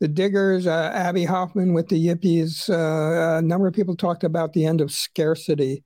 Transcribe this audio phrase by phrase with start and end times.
[0.00, 2.68] the Diggers, uh, Abbie Hoffman with the Yippies.
[2.68, 5.84] Uh, a number of people talked about the end of scarcity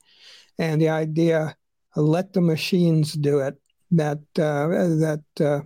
[0.59, 1.57] and the idea
[1.97, 3.55] let the machines do it.
[3.93, 5.61] That uh, that uh,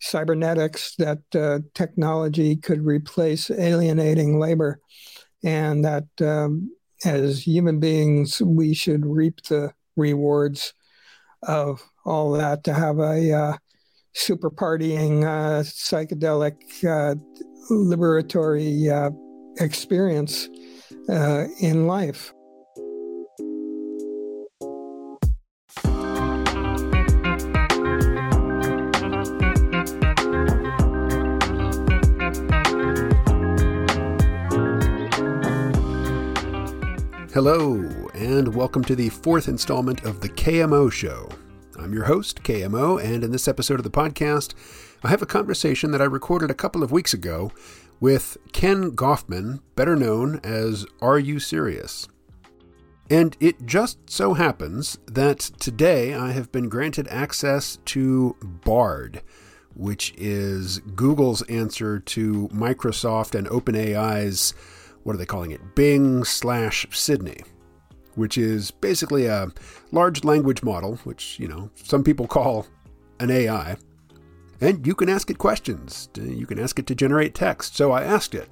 [0.00, 4.80] cybernetics, that uh, technology could replace alienating labor,
[5.44, 10.74] and that um, as human beings we should reap the rewards
[11.44, 12.64] of all that.
[12.64, 13.56] To have a
[14.14, 17.16] super partying, uh, psychedelic, uh,
[17.70, 19.10] liberatory uh,
[19.62, 20.48] experience
[21.08, 22.32] uh, in life.
[37.34, 37.80] Hello,
[38.14, 41.28] and welcome to the fourth installment of the KMO Show.
[41.76, 44.54] I'm your host, KMO, and in this episode of the podcast,
[45.04, 47.52] I have a conversation that I recorded a couple of weeks ago
[48.00, 52.08] with Ken Goffman, better known as RU Sirius?
[53.10, 59.20] And it just so happens that today I have been granted access to Bard,
[59.74, 64.54] which is Google's answer to Microsoft and OpenAI's
[65.02, 65.74] what are they calling it?
[65.74, 67.42] Bing slash Sydney,
[68.14, 69.48] which is basically a
[69.92, 72.66] large language model, which, you know, some people call
[73.20, 73.76] an AI.
[74.60, 76.08] And you can ask it questions.
[76.18, 77.76] Uh, you can ask it to generate text.
[77.76, 78.48] So I asked it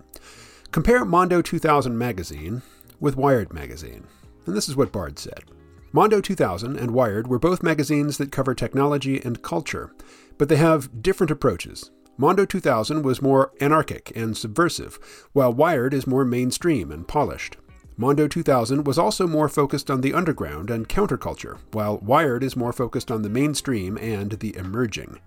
[0.71, 2.63] compare Mondo 2000 magazine
[2.99, 4.07] with Wired magazine.
[4.47, 5.45] And this is what Bard said.
[5.93, 9.95] Mondo 2000 and Wired were both magazines that cover technology and culture,
[10.39, 11.91] but they have different approaches.
[12.17, 14.99] Mondo 2000 was more anarchic and subversive,
[15.33, 17.57] while Wired is more mainstream and polished.
[17.97, 22.73] Mondo 2000 was also more focused on the underground and counterculture, while Wired is more
[22.73, 25.19] focused on the mainstream and the emerging.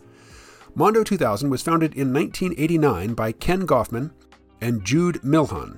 [0.78, 4.12] Mondo 2000 was founded in 1989 by Ken Goffman
[4.59, 5.78] and Jude Milhon,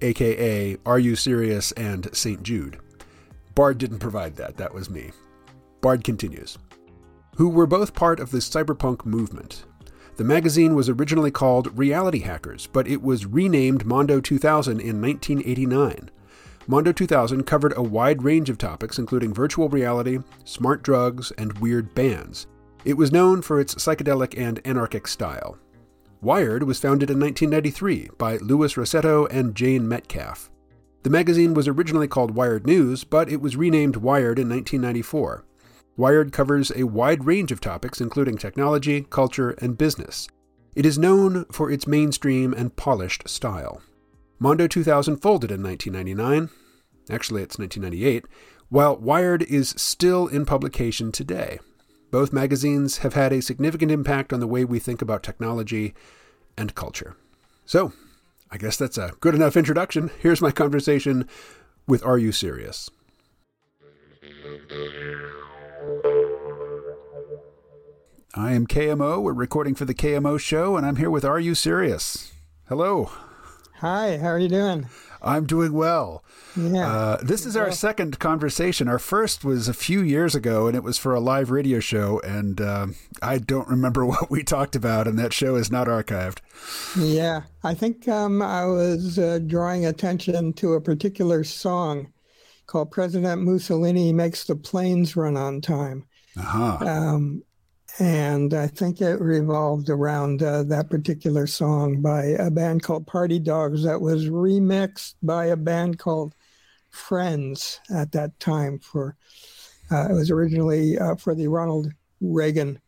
[0.00, 2.42] aka RU Sirius and St.
[2.42, 2.78] Jude.
[3.54, 5.10] Bard didn't provide that, that was me.
[5.82, 6.56] Bard continues.
[7.36, 9.66] Who were both part of the cyberpunk movement,
[10.16, 16.10] the magazine was originally called Reality Hackers, but it was renamed Mondo 2000 in 1989.
[16.66, 21.94] Mondo 2000 covered a wide range of topics, including virtual reality, smart drugs, and weird
[21.94, 22.46] bands.
[22.84, 25.58] It was known for its psychedelic and anarchic style.
[26.20, 30.50] Wired was founded in 1993 by Louis Rossetto and Jane Metcalf.
[31.02, 35.44] The magazine was originally called Wired News, but it was renamed Wired in 1994.
[35.96, 40.28] Wired covers a wide range of topics, including technology, culture, and business.
[40.74, 43.82] It is known for its mainstream and polished style.
[44.38, 46.50] Mondo 2000 folded in 1999.
[47.10, 48.26] Actually, it's 1998,
[48.68, 51.58] while Wired is still in publication today.
[52.10, 55.94] Both magazines have had a significant impact on the way we think about technology
[56.56, 57.16] and culture.
[57.66, 57.92] So,
[58.50, 60.10] I guess that's a good enough introduction.
[60.18, 61.28] Here's my conversation
[61.86, 62.88] with RU Sirius?
[68.34, 69.20] I am KMO.
[69.22, 72.32] We're recording for the KMO show, and I'm here with RU Sirius?
[72.68, 73.10] Hello.
[73.80, 74.86] Hi, how are you doing?
[75.22, 76.24] I'm doing well.
[76.56, 76.88] Yeah.
[76.88, 78.88] Uh, this is our second conversation.
[78.88, 82.20] Our first was a few years ago, and it was for a live radio show,
[82.20, 82.88] and uh,
[83.22, 86.38] I don't remember what we talked about, and that show is not archived.
[86.96, 92.12] Yeah, I think um, I was uh, drawing attention to a particular song
[92.66, 96.04] called President Mussolini Makes the Planes Run on Time.
[96.36, 96.78] Uh-huh.
[96.86, 97.42] Um,
[97.98, 103.40] and I think it revolved around uh, that particular song by a band called Party
[103.40, 106.34] Dogs that was remixed by a band called
[106.90, 108.78] Friends at that time.
[108.78, 109.16] For
[109.90, 112.80] uh, it was originally uh, for the Ronald Reagan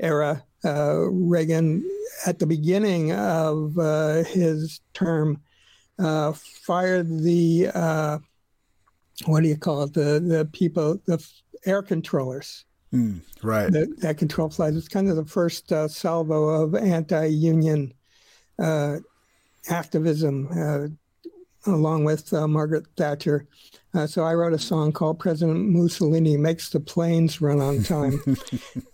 [0.00, 0.44] era.
[0.64, 1.88] Uh, Reagan,
[2.26, 5.40] at the beginning of uh, his term,
[5.98, 7.68] uh, fired the
[9.24, 9.94] what do you call it?
[9.94, 11.24] The the people, the
[11.64, 13.70] air controllers Mm, right.
[13.70, 14.76] That, that control flights.
[14.76, 17.92] It's kind of the first uh, salvo of anti-union
[18.58, 18.98] uh,
[19.68, 23.46] activism, uh, along with uh, Margaret Thatcher.
[23.92, 28.20] Uh, so I wrote a song called "President Mussolini Makes the Planes Run on Time,"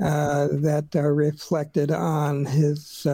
[0.02, 3.06] uh, that reflected on his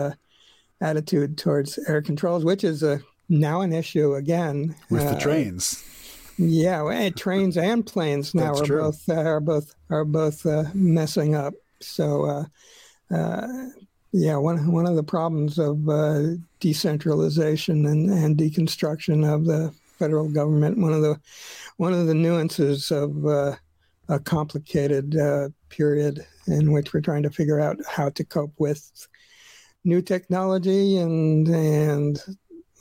[0.81, 5.85] attitude towards air controls, which is a now an issue again with the trains.
[6.39, 8.83] Yeah, trains and planes now That's are true.
[8.83, 11.55] both uh, are both are both uh, messing up.
[11.81, 13.69] So, uh, uh,
[14.13, 20.29] yeah, one one of the problems of uh, decentralization and, and deconstruction of the federal
[20.29, 21.19] government, one of the
[21.77, 23.57] one of the nuances of uh,
[24.09, 25.17] a complicated
[25.69, 28.91] period in which we're trying to figure out how to cope with
[29.85, 32.23] new technology and and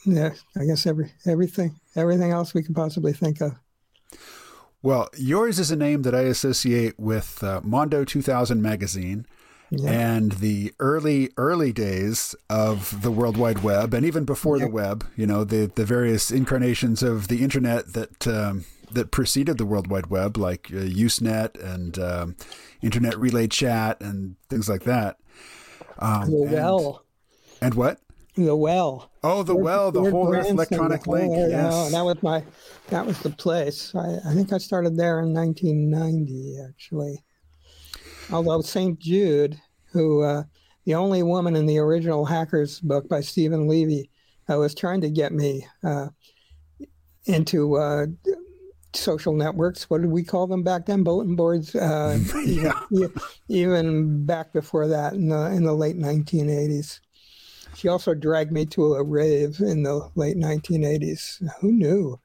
[0.06, 3.54] yeah, I guess every everything everything else we could possibly think of.
[4.82, 9.26] Well, yours is a name that I associate with uh, Mondo 2000 magazine.
[9.70, 9.92] Yeah.
[9.92, 14.66] And the early, early days of the World Wide Web, and even before yeah.
[14.66, 19.58] the web, you know, the, the various incarnations of the internet that um, that preceded
[19.58, 22.36] the World Wide Web, like uh, Usenet and um,
[22.82, 25.18] Internet Relay Chat and things like that.
[26.00, 27.04] Um, well.
[27.60, 28.00] And, and what?
[28.38, 29.12] The well.
[29.24, 31.34] Oh, the well, the whole Earth electronic link.
[31.36, 31.74] Yes.
[31.74, 32.44] Oh, that was my,
[32.90, 33.96] that was the place.
[33.96, 37.24] I, I think I started there in 1990, actually.
[38.32, 39.00] Although St.
[39.00, 39.60] Jude,
[39.92, 40.44] who uh,
[40.86, 44.12] the only woman in the original Hackers book by Stephen Levy,
[44.50, 46.08] uh, was trying to get me uh,
[47.26, 48.06] into uh,
[48.94, 49.90] social networks.
[49.90, 51.04] What did we call them back then?
[51.04, 51.76] Bulletin boards.
[51.76, 52.80] Uh, yeah.
[52.92, 53.14] even,
[53.48, 57.00] even, back before that, in the in the late 1980s.
[57.78, 61.48] She also dragged me to a rave in the late 1980s.
[61.60, 62.20] Who knew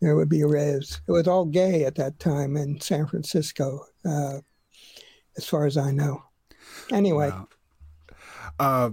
[0.00, 1.00] there would be raves?
[1.06, 4.40] It was all gay at that time in San Francisco, uh,
[5.36, 6.24] as far as I know.
[6.90, 7.30] Anyway.
[7.30, 7.48] Wow.
[8.58, 8.90] Uh,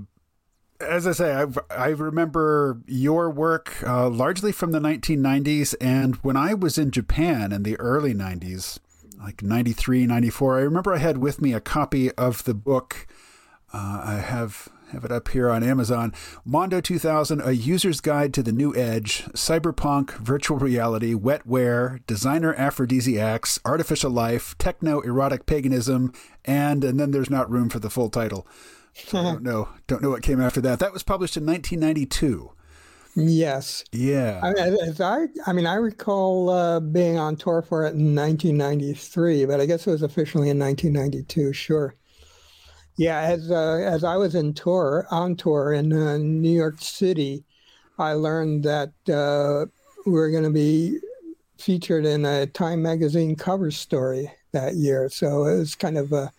[0.80, 5.74] as I say, I, I remember your work uh, largely from the 1990s.
[5.82, 8.78] And when I was in Japan in the early 90s,
[9.18, 13.08] like 93, 94, I remember I had with me a copy of the book.
[13.74, 16.14] Uh, I have have it up here on Amazon.
[16.46, 23.60] Mondo 2000, A User's Guide to the New Edge, Cyberpunk, Virtual Reality, Wetware, Designer Aphrodisiacs,
[23.66, 26.14] Artificial Life, Techno Erotic Paganism,
[26.46, 28.48] and, and then there's not room for the full title.
[28.94, 29.70] So I don't know.
[29.88, 30.80] Don't know what came after that.
[30.80, 32.52] That was published in 1992.
[33.16, 33.84] Yes.
[33.92, 34.40] Yeah.
[34.44, 39.46] I, as I, I mean, I recall uh, being on tour for it in 1993,
[39.46, 41.54] but I guess it was officially in 1992.
[41.54, 41.96] Sure.
[43.00, 47.46] Yeah, as uh, as I was in tour on tour in uh, New York City,
[47.98, 49.68] I learned that uh,
[50.06, 51.00] we're going to be
[51.58, 55.08] featured in a Time magazine cover story that year.
[55.08, 56.30] So it was kind of a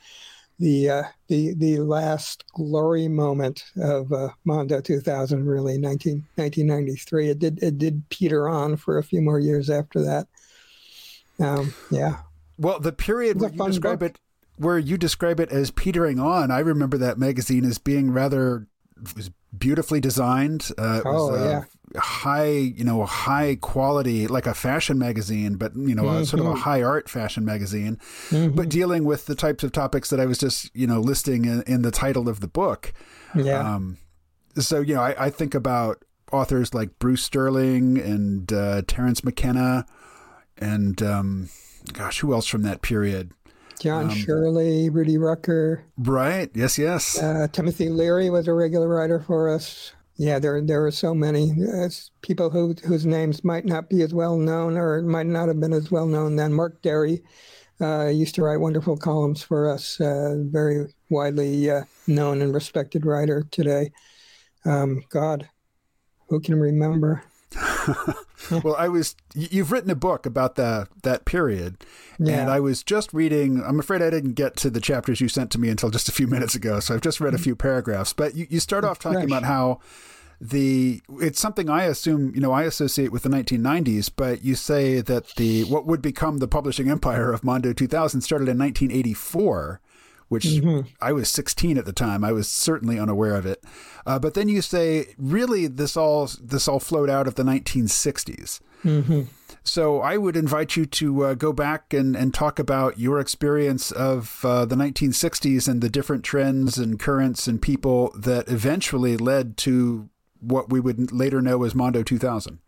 [0.59, 7.31] the uh, the the last glory moment of uh, Mondo 2000, really 19, 1993.
[7.31, 10.27] It did it did peter on for a few more years after that.
[11.39, 12.19] Um, yeah.
[12.59, 14.11] Well, the period where you describe book.
[14.11, 14.21] it
[14.61, 18.67] where you describe it as petering on, I remember that magazine as being rather
[19.17, 20.71] was beautifully designed.
[20.77, 22.01] Uh, it oh, was yeah.
[22.01, 26.19] high, you know, high quality, like a fashion magazine, but you know, mm-hmm.
[26.19, 26.61] a, sort of a mm-hmm.
[26.61, 27.99] high art fashion magazine,
[28.29, 28.55] mm-hmm.
[28.55, 31.63] but dealing with the types of topics that I was just, you know, listing in,
[31.63, 32.93] in the title of the book.
[33.35, 33.61] Yeah.
[33.61, 33.97] Um,
[34.59, 39.87] so you know, I, I, think about authors like Bruce Sterling and uh, Terence McKenna,
[40.59, 41.49] and um,
[41.95, 43.33] gosh, who else from that period?
[43.81, 45.85] John um, Shirley, Rudy Rucker.
[45.99, 46.51] Right.
[46.55, 46.79] Yes.
[46.79, 47.21] Yes.
[47.21, 49.93] Uh, Timothy Leary was a regular writer for us.
[50.17, 51.89] Yeah, there there are so many uh,
[52.21, 55.73] people who, whose names might not be as well known or might not have been
[55.73, 56.53] as well known then.
[56.53, 57.23] Mark Dery
[57.81, 59.99] uh, used to write wonderful columns for us.
[59.99, 63.93] Uh, very widely uh, known and respected writer today.
[64.67, 65.49] Um, God,
[66.29, 67.25] who can remember?
[68.63, 71.85] well, I was you've written a book about the that period,
[72.19, 72.41] yeah.
[72.41, 73.63] and I was just reading.
[73.65, 76.13] I'm afraid I didn't get to the chapters you sent to me until just a
[76.13, 77.45] few minutes ago, so I've just read a mm-hmm.
[77.45, 78.13] few paragraphs.
[78.13, 79.31] But you, you start off talking Fresh.
[79.31, 79.81] about how
[80.41, 85.01] the it's something I assume you know I associate with the 1990s, but you say
[85.01, 89.81] that the what would become the publishing empire of Mondo 2000 started in 1984
[90.31, 90.89] which mm-hmm.
[91.01, 92.23] I was 16 at the time.
[92.23, 93.65] I was certainly unaware of it.
[94.07, 98.61] Uh, but then you say, really, this all this all flowed out of the 1960s.
[98.85, 99.23] Mm-hmm.
[99.65, 103.91] So I would invite you to uh, go back and, and talk about your experience
[103.91, 109.57] of uh, the 1960s and the different trends and currents and people that eventually led
[109.59, 110.09] to
[110.39, 112.61] what we would later know as Mondo 2000.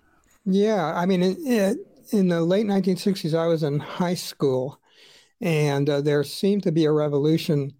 [0.45, 4.81] Yeah, I mean, in, in the late 1960s, I was in high school
[5.42, 7.72] and uh, there seemed to be a revolution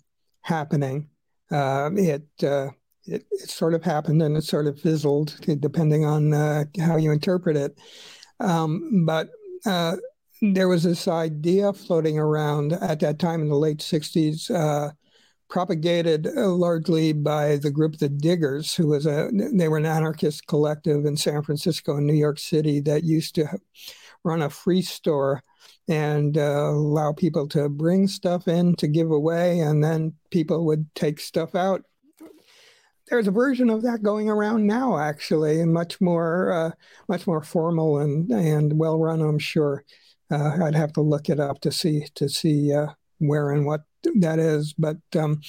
[0.43, 1.09] happening.
[1.51, 2.71] Uh, it, uh,
[3.05, 7.13] it, it sort of happened and it sort of fizzled, depending on uh, how you
[7.13, 7.79] interpret it.
[8.41, 9.31] Um, but
[9.65, 9.97] uh,
[10.41, 14.91] there was this idea floating around at that time in the late '60s, uh,
[15.49, 21.05] propagated largely by the group the Diggers, who was a they were an anarchist collective
[21.05, 23.47] in San Francisco and New York City that used to
[24.25, 25.43] run a free store
[25.89, 30.93] and uh, allow people to bring stuff in to give away, and then people would
[30.95, 31.83] take stuff out.
[33.09, 36.71] There's a version of that going around now, actually, much more, uh,
[37.09, 39.21] much more formal and and well run.
[39.21, 39.85] I'm sure.
[40.31, 42.87] Uh, I'd have to look it up to see to see uh,
[43.19, 43.83] where and what
[44.15, 44.73] that is.
[44.73, 45.41] But um,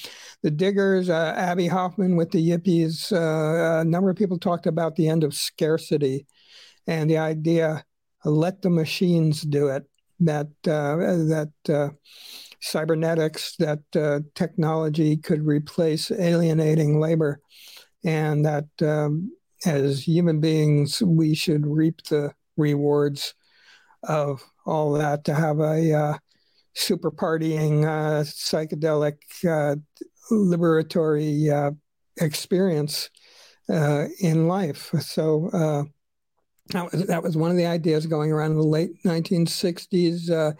[0.42, 4.96] the Diggers, uh, Abbie Hoffman with the Yippies, uh, a number of people talked about
[4.96, 6.26] the end of scarcity
[6.86, 7.84] and the idea
[8.24, 9.84] let the machines do it.
[10.24, 11.90] That uh, that uh,
[12.60, 17.40] cybernetics, that uh, technology could replace alienating labor,
[18.04, 19.32] and that um,
[19.66, 23.34] as human beings we should reap the rewards
[24.02, 25.24] of all that.
[25.24, 26.18] To have a uh,
[26.74, 29.76] super partying, uh, psychedelic, uh,
[30.32, 31.76] liberatory
[32.20, 33.10] experience
[33.68, 34.90] in life.
[35.00, 35.90] So
[36.68, 40.30] that was, that was one of the ideas going around in the late 1960s.
[40.30, 40.52] Uh,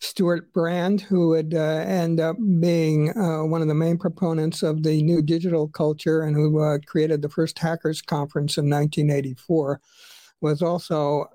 [0.00, 4.82] Stewart Brand, who would uh, end up being uh, one of the main proponents of
[4.82, 9.80] the new digital culture and who uh, created the first hackers conference in 1984,
[10.42, 11.26] was also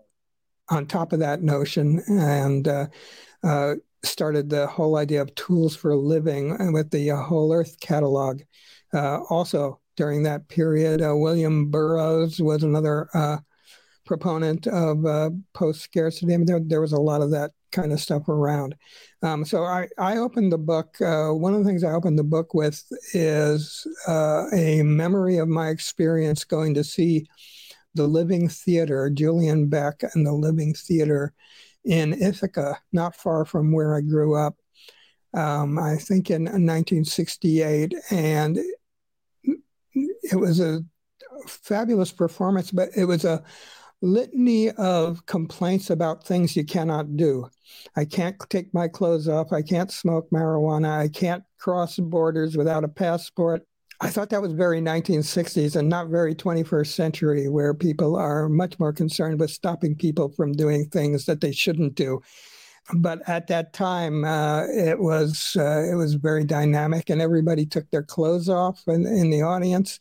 [0.70, 2.86] on top of that notion and uh,
[3.44, 8.42] uh, started the whole idea of tools for living with the Whole Earth catalog.
[8.94, 13.10] also, during that period, William Burroughs was another
[14.06, 16.34] proponent of uh, post scarcity.
[16.34, 18.76] I mean, there, there, was a lot of that kind of stuff around.
[19.24, 21.00] Um, so I, I opened the book.
[21.02, 25.48] Uh, one of the things I opened the book with is uh, a memory of
[25.48, 27.28] my experience going to see
[27.94, 31.34] the Living Theater, Julian Beck and the Living Theater
[31.84, 34.56] in Ithaca, not far from where I grew up.
[35.34, 38.60] Um, I think in 1968, and
[39.44, 40.84] it was a
[41.48, 43.44] fabulous performance, but it was a
[44.02, 47.48] litany of complaints about things you cannot do.
[47.96, 49.54] I can't take my clothes off.
[49.54, 50.98] I can't smoke marijuana.
[50.98, 53.64] I can't cross borders without a passport.
[54.04, 58.80] I thought that was very 1960s and not very 21st century, where people are much
[58.80, 62.20] more concerned with stopping people from doing things that they shouldn't do.
[62.96, 67.90] But at that time, uh, it was uh, it was very dynamic, and everybody took
[67.92, 70.00] their clothes off in, in the audience.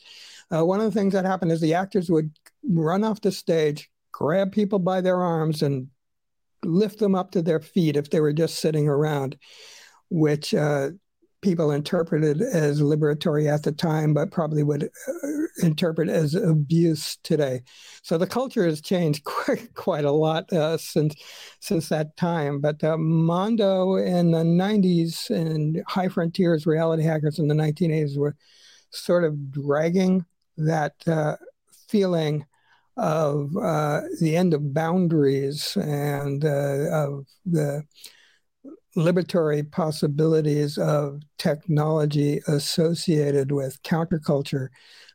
[0.50, 2.30] Uh, one of the things that happened is the actors would
[2.64, 3.90] run off the stage,
[4.21, 5.89] grab people by their arms, and
[6.65, 9.37] lift them up to their feet if they were just sitting around,
[10.11, 10.91] which uh,
[11.43, 15.29] people interpreted as liberatory at the time, but probably would uh,
[15.62, 17.62] interpret as abuse today.
[18.03, 21.15] So the culture has changed quite, quite a lot uh, since
[21.61, 22.61] since that time.
[22.61, 28.37] But uh, Mondo in the 90s and High Frontiers, Reality Hackers in the 1980s were
[28.91, 30.27] sort of dragging
[30.59, 31.37] that uh,
[31.89, 32.45] feeling
[32.97, 37.83] of uh, the end of boundaries and uh, of the
[38.97, 44.69] liberatory possibilities of technology associated with counterculture,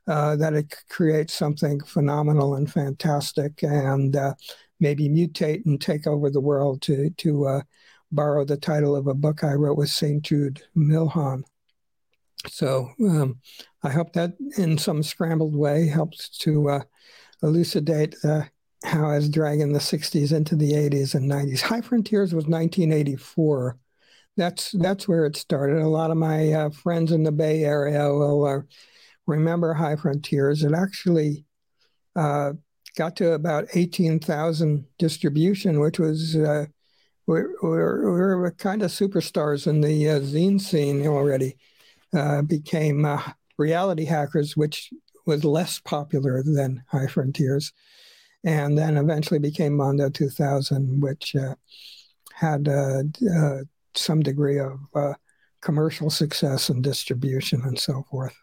[0.07, 4.33] uh, that it creates something phenomenal and fantastic and uh,
[4.79, 7.61] maybe mutate and take over the world to, to
[8.11, 10.21] borrow the title of a book I wrote with St.
[10.21, 11.43] Jude Milhon.
[12.47, 13.39] So um,
[13.83, 16.81] I hope that in some scrambled way helps to uh,
[17.43, 18.43] elucidate uh,
[18.83, 21.61] how I was dragging the 60s into the 80s and 90s.
[21.61, 23.77] High Frontiers was 1984.
[24.37, 25.81] That's that's where it started.
[25.81, 28.61] A lot of my uh, friends in the Bay Area will uh,
[29.25, 30.63] remember High Frontiers.
[30.63, 31.45] It actually
[32.15, 32.53] uh,
[32.97, 36.65] got to about 18,000 distribution, which was uh,
[37.27, 41.57] we're, we're, we're, kind of superstars in the uh, zine scene already.
[42.47, 43.05] Became
[43.57, 44.89] reality hackers, which
[45.25, 47.73] was less popular than High Frontiers,
[48.43, 51.55] and then eventually became Mondo 2000, which uh,
[52.33, 53.03] had uh,
[53.33, 53.59] uh,
[53.93, 55.13] some degree of uh,
[55.61, 58.35] commercial success and distribution and so forth.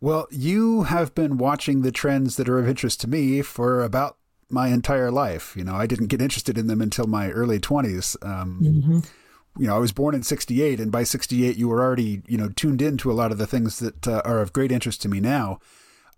[0.00, 4.18] Well, you have been watching the trends that are of interest to me for about
[4.50, 5.56] my entire life.
[5.56, 8.16] You know, I didn't get interested in them until my early 20s.
[8.24, 8.98] Um, mm-hmm
[9.58, 12.48] you know, I was born in 68 and by 68 you were already, you know,
[12.48, 15.20] tuned into a lot of the things that uh, are of great interest to me
[15.20, 15.60] now.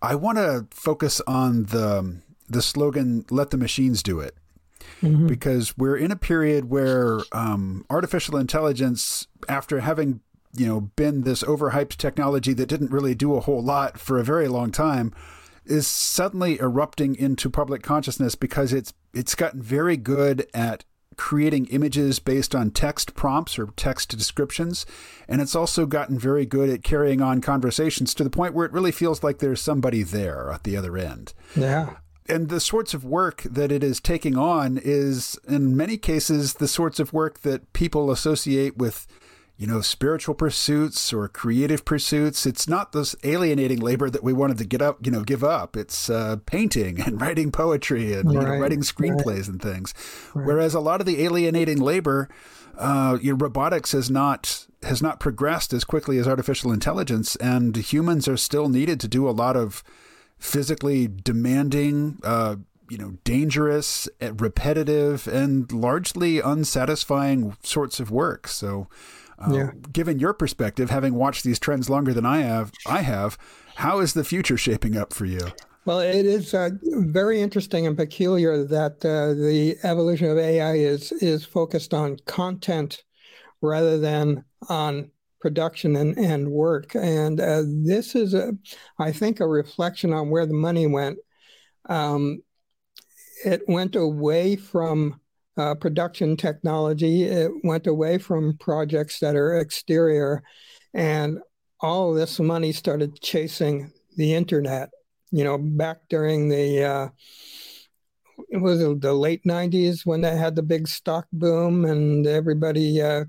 [0.03, 4.37] I want to focus on the the slogan "Let the machines do it,"
[5.03, 5.27] mm-hmm.
[5.27, 10.21] because we're in a period where um, artificial intelligence, after having
[10.55, 14.25] you know been this overhyped technology that didn't really do a whole lot for a
[14.25, 15.13] very long time,
[15.65, 20.85] is suddenly erupting into public consciousness because it's it's gotten very good at
[21.17, 24.87] creating images based on text prompts or text descriptions.
[25.29, 28.73] And it's also gotten very good at carrying on conversations to the point where it
[28.73, 31.35] really feels like there's somebody there at the other end.
[31.55, 31.97] Yeah.
[32.29, 36.69] And the sorts of work that it is taking on is, in many cases, the
[36.69, 39.07] sorts of work that people associate with
[39.59, 42.45] you know, spiritual pursuits or creative pursuits.
[42.45, 45.77] It's not this alienating labor that we wanted to get up, you know, give up.
[45.77, 49.49] It's uh, painting and writing poetry and right, you know, writing screenplays right.
[49.49, 49.95] and things.
[50.35, 50.47] Right.
[50.47, 52.29] Whereas a lot of the alienating labor,
[52.77, 57.75] uh, you know, robotics has not has not progressed as quickly as artificial intelligence, and
[57.77, 59.83] humans are still needed to do a lot of
[60.39, 62.57] physically demanding, uh,
[62.91, 68.47] you know, dangerous, eh, repetitive, and largely unsatisfying sorts of work.
[68.47, 68.87] So
[69.39, 69.71] uh, yeah.
[69.93, 73.37] Given your perspective, having watched these trends longer than I have, I have.
[73.77, 75.53] How is the future shaping up for you?
[75.85, 81.13] Well, it is uh, very interesting and peculiar that uh, the evolution of AI is
[81.13, 83.05] is focused on content
[83.63, 86.97] rather than on production and, and work.
[86.97, 88.53] And uh, this is, a,
[88.99, 91.19] I think, a reflection on where the money went.
[91.89, 92.43] Um,
[93.45, 95.21] it went away from
[95.57, 97.25] uh, production technology.
[97.25, 100.43] It went away from projects that are exterior,
[100.95, 101.39] and
[101.81, 104.91] all this money started chasing the internet.
[105.31, 107.09] You know, back during the uh,
[108.51, 113.25] it was the late '90s when they had the big stock boom, and everybody uh,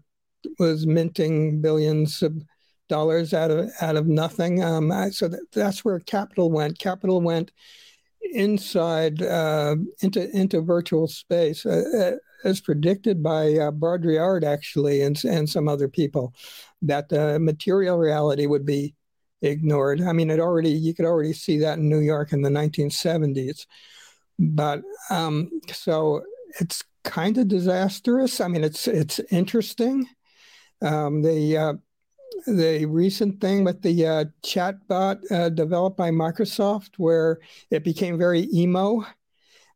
[0.59, 2.33] was minting billions of
[2.89, 4.63] dollars out of out of nothing.
[4.63, 6.79] Um, so that, that's where capital went.
[6.79, 7.51] Capital went
[8.21, 15.21] inside uh, into into virtual space, uh, uh as predicted by uh, Baudrillard actually, and
[15.25, 16.33] and some other people,
[16.81, 18.95] that the material reality would be
[19.41, 20.01] ignored.
[20.01, 23.65] I mean, it already you could already see that in New York in the 1970s,
[24.39, 26.23] but um, so
[26.59, 28.41] it's kind of disastrous.
[28.41, 30.07] I mean, it's it's interesting.
[30.81, 31.73] Um, the uh,
[32.45, 37.39] the recent thing with the uh, chatbot uh, developed by Microsoft, where
[37.71, 39.05] it became very emo.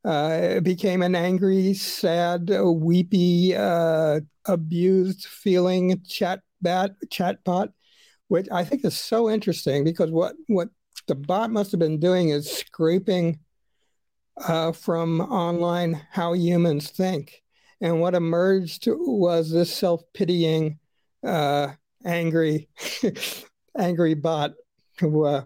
[0.04, 7.72] Uh, it became an angry, sad, weepy, uh, abused feeling chatbot, chatbot,
[8.28, 10.70] which I think is so interesting because what, what
[11.08, 13.40] the bot must have been doing is scraping
[14.38, 17.44] uh, from online how humans think.
[17.80, 20.80] And what emerged was this self pitying
[21.24, 21.74] uh,
[22.06, 22.70] angry,
[23.78, 24.54] angry bot
[25.00, 25.44] who uh,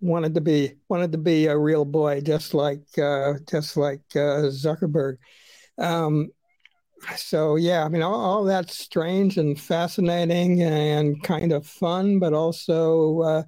[0.00, 4.48] wanted to be wanted to be a real boy, just like uh, just like uh,
[4.50, 5.16] Zuckerberg.
[5.78, 6.30] Um,
[7.16, 12.32] so yeah, I mean, all, all, that's strange and fascinating and kind of fun, but
[12.32, 13.42] also, uh,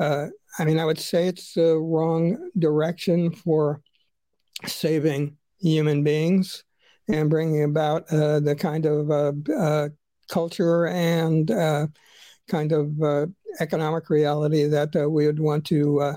[0.00, 0.26] uh,
[0.58, 3.80] I mean, I would say it's the wrong direction for
[4.66, 6.64] saving human beings
[7.08, 9.10] and bringing about uh, the kind of
[10.32, 11.86] culture and uh,
[12.48, 13.26] kind of uh,
[13.60, 16.16] economic reality that uh, we would want to uh,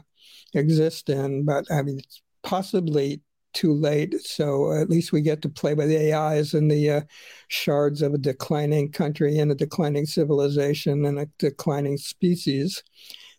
[0.54, 1.44] exist in.
[1.44, 3.22] But I mean, it's possibly
[3.54, 4.16] too late.
[4.22, 7.02] So at least we get to play with the AIs and the uh,
[7.50, 12.82] shards of a declining country and a declining civilization and a declining species.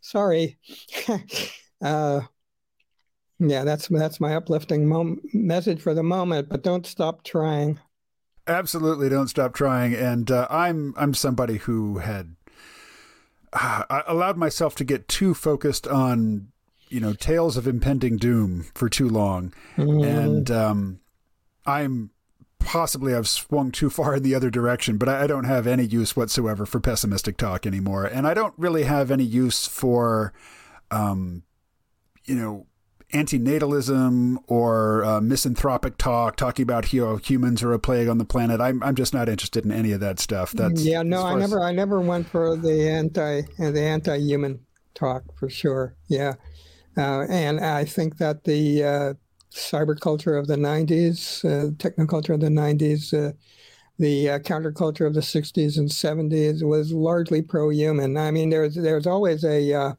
[0.02, 0.58] Sorry.
[1.08, 2.20] yeah,
[3.38, 6.50] that's that's my uplifting mom- message for the moment.
[6.50, 7.80] But don't stop trying.
[8.48, 9.94] Absolutely, don't stop trying.
[9.94, 12.36] And uh, I'm I'm somebody who had
[13.52, 16.48] uh, I allowed myself to get too focused on
[16.88, 20.06] you know tales of impending doom for too long, mm.
[20.06, 21.00] and um,
[21.64, 22.10] I'm
[22.60, 25.84] possibly I've swung too far in the other direction, but I, I, don't have any
[25.84, 30.32] use whatsoever for pessimistic talk anymore, and I don't really have any use for,
[30.90, 31.44] um,
[32.24, 32.66] you know,
[33.12, 38.60] antinatalism or uh, misanthropic talk, talking about how humans are a plague on the planet.
[38.60, 40.52] I'm I'm just not interested in any of that stuff.
[40.52, 44.60] That's yeah, no, I never I never went for the anti the anti human
[44.94, 45.94] talk for sure.
[46.08, 46.34] Yeah,
[46.96, 49.14] uh, and I think that the uh,
[49.52, 53.12] cyber culture of the '90s, uh, technoculture of the '90s.
[53.14, 53.32] Uh,
[53.98, 58.18] the uh, counterculture of the 60s and 70s was largely pro-human.
[58.18, 59.96] I mean, there's there's always a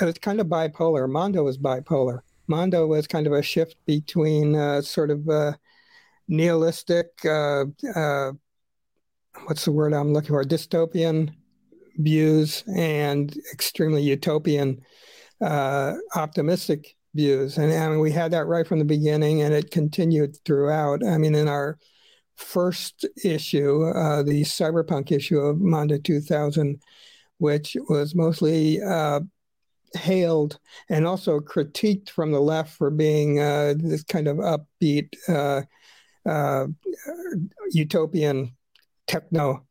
[0.00, 1.08] uh, it's kind of bipolar.
[1.08, 2.20] Mondo was bipolar.
[2.46, 5.52] Mondo was kind of a shift between uh, sort of uh,
[6.28, 8.32] nihilistic, uh, uh,
[9.44, 11.32] what's the word I'm looking for, dystopian
[11.96, 14.80] views and extremely utopian,
[15.40, 17.58] uh, optimistic views.
[17.58, 21.04] And I mean, we had that right from the beginning, and it continued throughout.
[21.06, 21.78] I mean, in our
[22.36, 26.80] first issue, uh, the cyberpunk issue of Mondo 2000,
[27.38, 28.80] which was mostly
[29.94, 35.62] hailed and also critiqued from the left for being uh, this kind of upbeat uh,
[36.28, 36.66] uh,
[37.70, 38.54] utopian
[39.06, 39.66] techno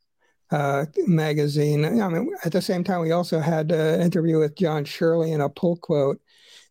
[0.51, 1.85] uh, magazine.
[1.85, 5.41] I mean, at the same time, we also had an interview with John Shirley in
[5.41, 6.19] a pull quote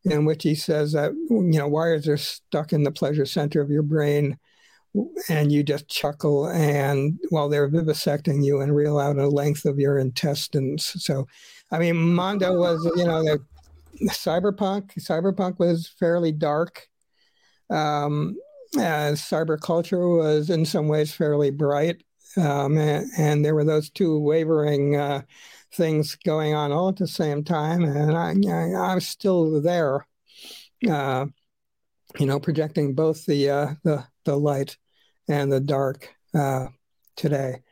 [0.04, 3.70] in which he says that you know wires are stuck in the pleasure center of
[3.70, 4.38] your brain
[5.28, 9.78] and you just chuckle and while they're vivisecting you and reel out a length of
[9.78, 10.92] your intestines.
[11.04, 11.26] So,
[11.70, 13.40] I mean, Mondo was, you know, the
[14.04, 14.94] cyberpunk.
[14.98, 16.88] Cyberpunk was fairly dark.
[17.70, 18.36] Um,
[18.74, 22.02] cyber culture was in some ways fairly bright.
[22.36, 25.22] Um, and, and, there were those two wavering uh,
[25.72, 27.82] things going on all at the same time.
[27.84, 30.06] And I, I, I was still there,
[30.88, 31.26] uh,
[32.18, 34.76] you know, projecting both the, uh, the, the light
[35.26, 36.66] and the dark uh,
[37.16, 37.62] today.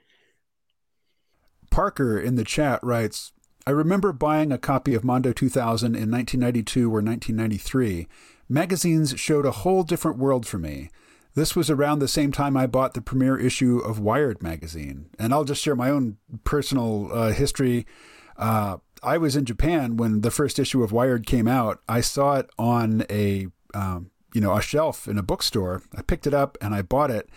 [1.70, 3.32] Parker in the chat writes,
[3.66, 8.08] I remember buying a copy of Mondo 2000 in 1992 or 1993.
[8.48, 10.88] Magazines showed a whole different world for me.
[11.34, 15.10] This was around the same time I bought the premiere issue of Wired magazine.
[15.18, 17.86] And I'll just share my own personal uh, history.
[18.38, 21.82] Uh, I was in Japan when the first issue of Wired came out.
[21.86, 25.82] I saw it on a um, you know a shelf in a bookstore.
[25.96, 27.30] I picked it up and I bought it.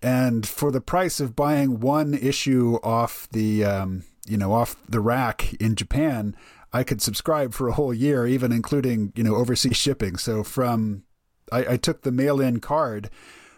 [0.00, 5.00] And for the price of buying one issue off the um, you know off the
[5.00, 6.36] rack in Japan,
[6.72, 10.16] I could subscribe for a whole year, even including you know overseas shipping.
[10.16, 11.02] So from
[11.50, 13.10] I, I took the mail-in card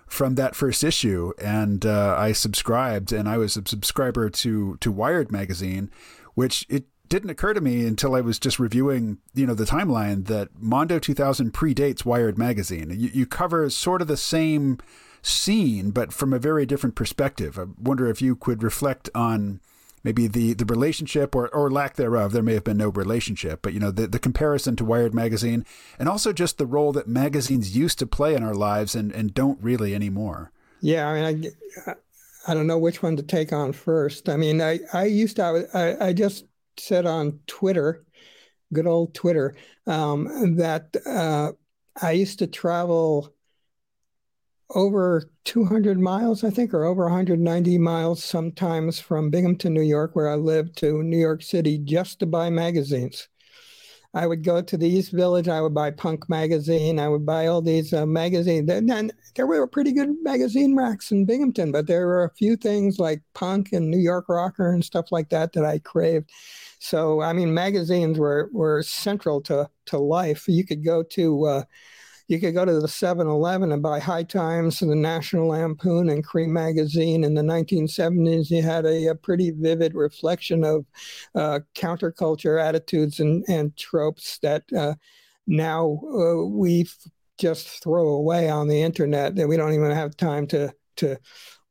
[0.06, 4.90] from that first issue, and uh, I subscribed, and I was a subscriber to to
[4.90, 5.90] Wired magazine,
[6.32, 10.26] which it didn't occur to me until I was just reviewing, you know, the timeline
[10.26, 12.90] that Mondo 2000 predates Wired magazine.
[12.90, 14.78] You, you cover sort of the same
[15.22, 17.58] scene, but from a very different perspective.
[17.58, 19.60] I wonder if you could reflect on
[20.04, 22.32] maybe the, the relationship or, or lack thereof.
[22.32, 25.66] There may have been no relationship, but you know, the, the comparison to Wired magazine
[25.98, 29.34] and also just the role that magazines used to play in our lives and, and
[29.34, 30.52] don't really anymore.
[30.80, 31.08] Yeah.
[31.08, 31.52] I mean,
[31.86, 31.94] I,
[32.46, 34.28] I don't know which one to take on first.
[34.28, 36.44] I mean, I, I used to, I, I just
[36.78, 38.04] said on Twitter,
[38.72, 41.52] good old Twitter, um, that uh,
[42.00, 43.32] I used to travel
[44.70, 50.28] over 200 miles, I think, or over 190 miles sometimes from Binghamton, New York, where
[50.28, 53.28] I lived, to New York City just to buy magazines.
[54.16, 55.46] I would go to the East Village.
[55.46, 56.98] I would buy Punk magazine.
[56.98, 58.68] I would buy all these uh, magazines.
[58.70, 62.98] And there were pretty good magazine racks in Binghamton, but there were a few things
[62.98, 66.30] like Punk and New York Rocker and stuff like that that I craved.
[66.78, 70.46] So, I mean, magazines were were central to to life.
[70.48, 71.62] You could go to uh,
[72.28, 76.26] you could go to the 7-Eleven and buy High Times and the National Lampoon and
[76.26, 77.22] Creem magazine.
[77.22, 80.84] In the 1970s, you had a, a pretty vivid reflection of
[81.36, 84.94] uh, counterculture attitudes and, and tropes that uh,
[85.46, 86.86] now uh, we
[87.38, 91.18] just throw away on the internet that we don't even have time to to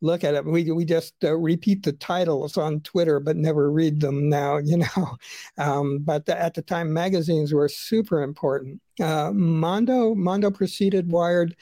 [0.06, 0.46] look at it.
[0.46, 4.58] We we just uh, repeat the titles on Twitter, but never read them now.
[4.66, 5.18] You know,
[5.58, 8.82] um, but the, at the time, magazines were super important.
[9.02, 11.56] Uh, Mondo Mondo preceded Wired.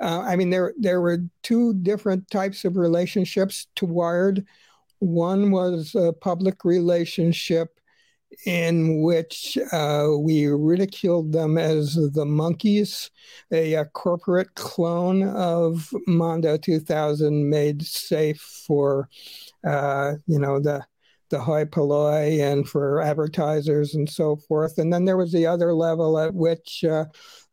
[0.00, 4.44] Uh, I mean, there there were two different types of relationships to Wired.
[5.00, 7.77] One was a public relationship
[8.46, 13.10] in which uh, we ridiculed them as the monkeys,
[13.52, 19.08] a, a, corporate clone of Mondo 2000 made safe for,
[19.66, 20.84] uh, you know, the
[21.30, 24.78] the hoi polloi and for advertisers and so forth.
[24.78, 27.04] And then there was the other level at which uh,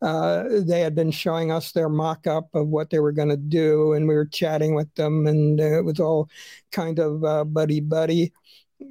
[0.02, 3.38] uh, they had been showing us their mock up of what they were going to
[3.38, 3.94] do.
[3.94, 6.30] And we were chatting with them, and it was all
[6.72, 8.32] kind of uh, buddy buddy.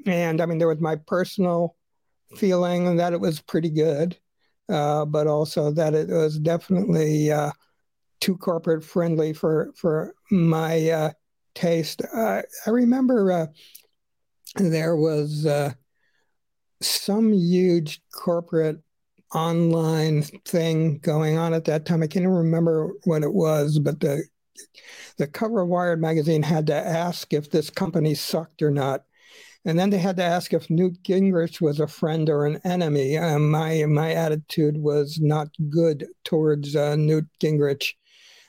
[0.06, 1.76] And I mean, there was my personal
[2.36, 4.16] feeling that it was pretty good,
[4.68, 7.52] uh, but also that it was definitely uh,
[8.20, 11.10] too corporate friendly for for my uh,
[11.54, 12.02] taste.
[12.14, 13.46] I remember uh,
[14.56, 15.72] there was uh,
[16.80, 18.80] some huge corporate
[19.34, 22.02] online thing going on at that time.
[22.02, 24.24] I can't even remember what it was, but the
[25.16, 29.04] the cover of Wired magazine had to ask if this company sucked or not.
[29.64, 33.16] And then they had to ask if Newt Gingrich was a friend or an enemy.
[33.16, 37.94] Uh, my my attitude was not good towards uh, Newt Gingrich.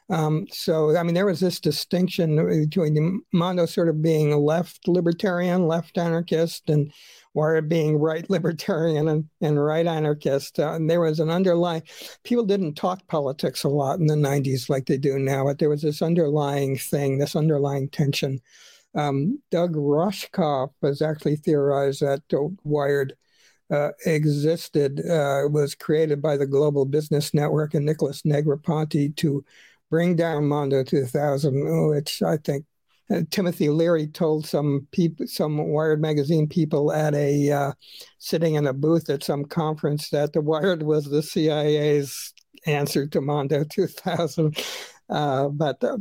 [0.09, 5.67] Um, so I mean, there was this distinction between Mondo sort of being left libertarian,
[5.67, 6.91] left anarchist, and
[7.33, 10.57] Wired being right libertarian and, and right anarchist.
[10.57, 11.83] Uh, and there was an underlying.
[12.23, 15.69] People didn't talk politics a lot in the '90s like they do now, but there
[15.69, 18.39] was this underlying thing, this underlying tension
[18.95, 22.21] um, Doug Rushkoff has actually theorized that
[22.63, 23.13] Wired
[23.71, 29.43] uh, existed, uh, was created by the Global Business Network and Nicholas Negroponte to
[29.89, 32.65] bring down Mondo 2000, which I think
[33.11, 37.71] uh, Timothy Leary told some people, some Wired magazine people at a uh,
[38.17, 42.33] sitting in a booth at some conference that the Wired was the CIA's
[42.65, 44.57] answer to Mondo 2000.
[45.09, 45.97] Uh, but uh,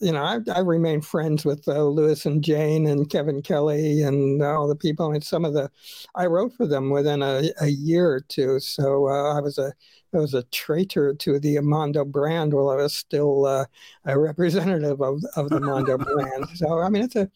[0.00, 4.42] you know, I, I remain friends with uh, Louis and Jane and Kevin Kelly and
[4.42, 5.06] all the people.
[5.08, 5.70] I mean, some of the
[6.14, 9.74] I wrote for them within a, a year or two, so uh, I was a
[10.14, 13.66] I was a traitor to the Mondo brand while I was still uh,
[14.06, 16.46] a representative of, of the Mondo brand.
[16.54, 17.30] So I mean, it's a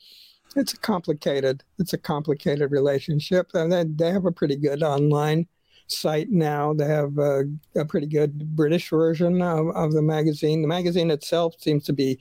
[0.57, 5.49] it's a complicated it's a complicated relationship, and they they have a pretty good online
[5.87, 6.73] site now.
[6.73, 7.45] They have a,
[7.77, 10.63] a pretty good British version of, of, the magazine.
[10.63, 12.19] The magazine itself seems to be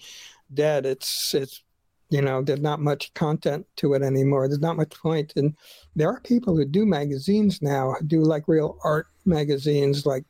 [0.53, 0.85] dead.
[0.85, 1.63] It's it's
[2.09, 4.47] you know there's not much content to it anymore.
[4.47, 5.33] There's not much point.
[5.35, 5.55] And
[5.95, 10.25] there are people who do magazines now, do like real art magazines, like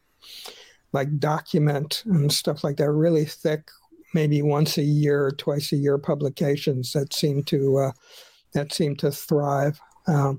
[0.94, 3.70] like document and stuff like that, really thick,
[4.14, 7.92] maybe once a year or twice a year publications that seem to uh,
[8.54, 9.80] that seem to thrive.
[10.08, 10.38] Um,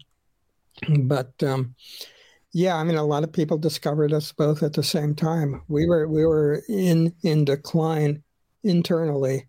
[1.01, 1.75] but um,
[2.55, 5.63] yeah, I mean, a lot of people discovered us both at the same time.
[5.67, 8.23] We were we were in in decline
[8.63, 9.49] internally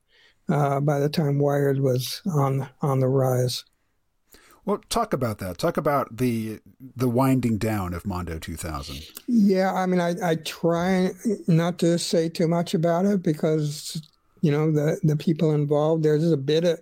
[0.50, 3.64] uh, by the time Wired was on on the rise.
[4.66, 5.60] Well, talk about that.
[5.60, 9.04] Talk about the the winding down of Mondo 2000.
[9.28, 11.12] Yeah, I mean, I, I try
[11.48, 14.02] not to say too much about it because
[14.42, 16.02] you know the the people involved.
[16.02, 16.80] There's a bit of,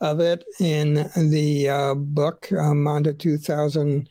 [0.00, 4.08] of it in the uh, book uh, Mondo 2000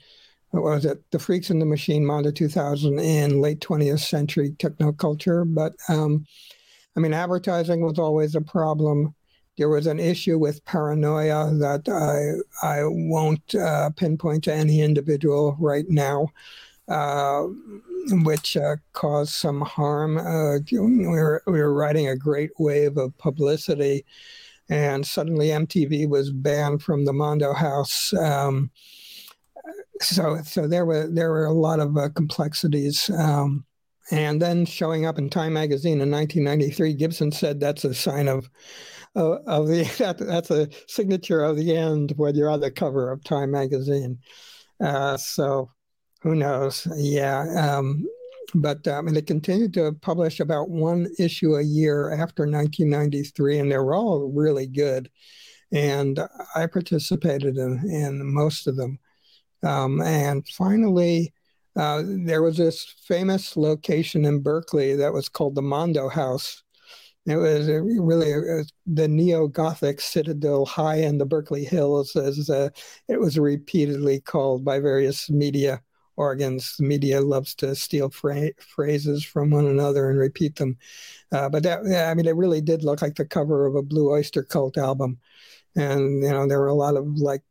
[0.54, 1.04] what was it?
[1.10, 5.52] The Freaks in the Machine, Mondo 2000, and late 20th century technoculture.
[5.52, 6.28] But um,
[6.96, 9.16] I mean, advertising was always a problem.
[9.58, 15.58] There was an issue with paranoia that I I won't uh, pinpoint to any individual
[15.60, 16.28] right now,
[16.88, 17.46] uh,
[18.24, 20.20] which uh, caused some harm.
[20.20, 24.06] Uh, we were we were riding a great wave of publicity,
[24.70, 28.14] and suddenly MTV was banned from the Mondo House.
[28.14, 28.70] Um,
[30.02, 33.10] so so there were there were a lot of uh, complexities.
[33.10, 33.66] Um,
[34.12, 38.50] and then showing up in Time magazine in 1993, Gibson said that's a sign of
[39.16, 43.12] uh, of the that, that's a signature of the end when you're on the cover
[43.12, 44.20] of Time magazine.
[44.84, 45.70] Uh, so
[46.22, 46.88] who knows?
[46.96, 47.46] Yeah.
[47.58, 48.06] Um,
[48.56, 53.72] but um, and it continued to publish about one issue a year after 1993, and
[53.72, 55.10] they were all really good.
[55.72, 56.20] And
[56.56, 59.00] I participated in, in most of them.
[59.64, 61.34] Um, and finally,
[61.76, 66.64] uh, there was this famous location in Berkeley that was called the Mondo House.
[67.26, 72.70] It was really a, the neo Gothic citadel high in the Berkeley Hills, as uh,
[73.08, 75.82] it was repeatedly called by various media
[76.18, 76.76] organs.
[76.78, 80.78] The media loves to steal fra- phrases from one another and repeat them.
[81.32, 84.12] Uh, but that, I mean, it really did look like the cover of a Blue
[84.12, 85.18] Oyster Cult album.
[85.76, 87.42] And, you know, there were a lot of like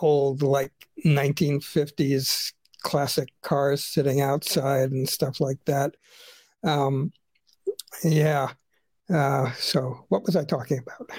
[0.00, 0.72] old, like
[1.04, 5.94] 1950s classic cars sitting outside and stuff like that.
[6.64, 7.12] Um,
[8.02, 8.52] yeah.
[9.12, 11.10] Uh, so what was I talking about?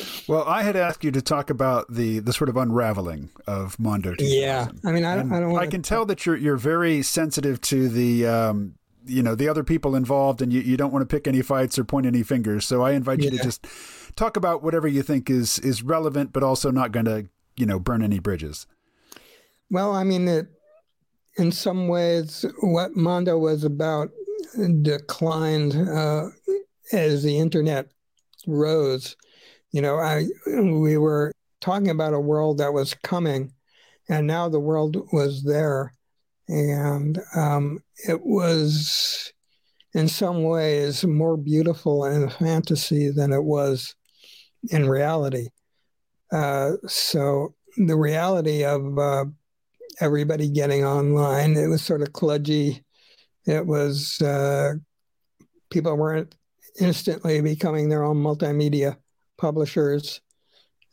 [0.28, 4.14] well, I had asked you to talk about the the sort of unraveling of Mondo.
[4.14, 4.38] 2000.
[4.38, 5.32] Yeah, I mean, I, don't.
[5.32, 8.74] I, don't I can tell that you're you're very sensitive to the um,
[9.04, 11.76] you know the other people involved, and you, you don't want to pick any fights
[11.76, 12.66] or point any fingers.
[12.66, 13.30] So I invite yeah.
[13.30, 13.66] you to just
[14.14, 17.26] talk about whatever you think is is relevant, but also not going to
[17.60, 18.66] you know burn any bridges.
[19.70, 20.48] Well, I mean, it,
[21.36, 24.08] in some ways, what Mondo was about
[24.82, 26.28] declined uh,
[26.92, 27.86] as the internet
[28.46, 29.16] rose.
[29.70, 33.52] You know, I we were talking about a world that was coming,
[34.08, 35.92] and now the world was there,
[36.48, 39.32] and um, it was
[39.92, 43.94] in some ways more beautiful in fantasy than it was
[44.70, 45.48] in reality.
[46.32, 49.24] Uh, so the reality of uh,
[50.00, 51.56] everybody getting online.
[51.56, 52.82] It was sort of kludgy.
[53.46, 54.74] It was uh,
[55.70, 56.34] people weren't
[56.80, 58.96] instantly becoming their own multimedia
[59.38, 60.20] publishers,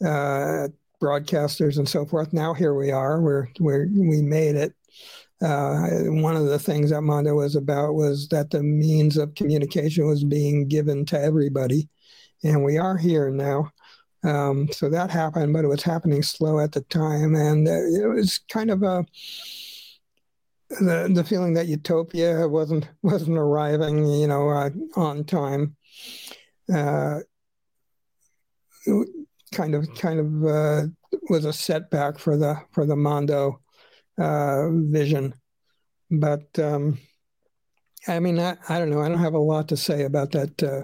[0.04, 0.68] uh,
[1.02, 2.34] broadcasters, and so forth.
[2.34, 3.22] Now here we are.
[3.22, 4.74] We're, we're we made it.
[5.40, 5.88] Uh,
[6.22, 10.24] one of the things that Mondo was about was that the means of communication was
[10.24, 11.88] being given to everybody,
[12.44, 13.72] and we are here now.
[14.24, 18.40] Um, so that happened, but it was happening slow at the time, and it was
[18.50, 19.06] kind of a
[20.70, 25.76] the the feeling that utopia wasn't wasn't arriving, you know, uh, on time.
[26.74, 27.20] Uh,
[29.54, 30.88] kind of kind of uh,
[31.30, 33.62] was a setback for the for the Mondo
[34.18, 35.34] uh, vision,
[36.10, 36.98] but um,
[38.08, 39.02] I mean, I, I don't know.
[39.02, 40.84] I don't have a lot to say about that uh,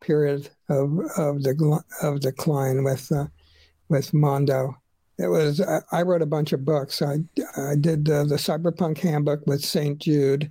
[0.00, 3.26] period of of the of decline with uh,
[3.88, 4.76] with Mondo.
[5.18, 7.02] It was I, I, wrote a bunch of books.
[7.02, 7.18] I
[7.56, 9.98] I did the Cyberpunk Handbook with St.
[9.98, 10.50] Jude,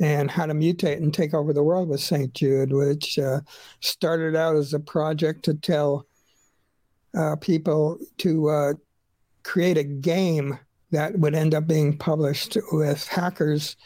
[0.00, 2.32] and how to mutate and take over the world with St.
[2.32, 3.40] Jude, which uh,
[3.80, 6.06] started out as a project to tell
[7.16, 8.72] uh, people to uh,
[9.42, 10.58] create a game
[10.90, 13.76] that would end up being published with hackers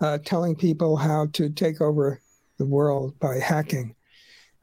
[0.00, 2.20] uh, telling people how to take over
[2.58, 3.94] the world by hacking.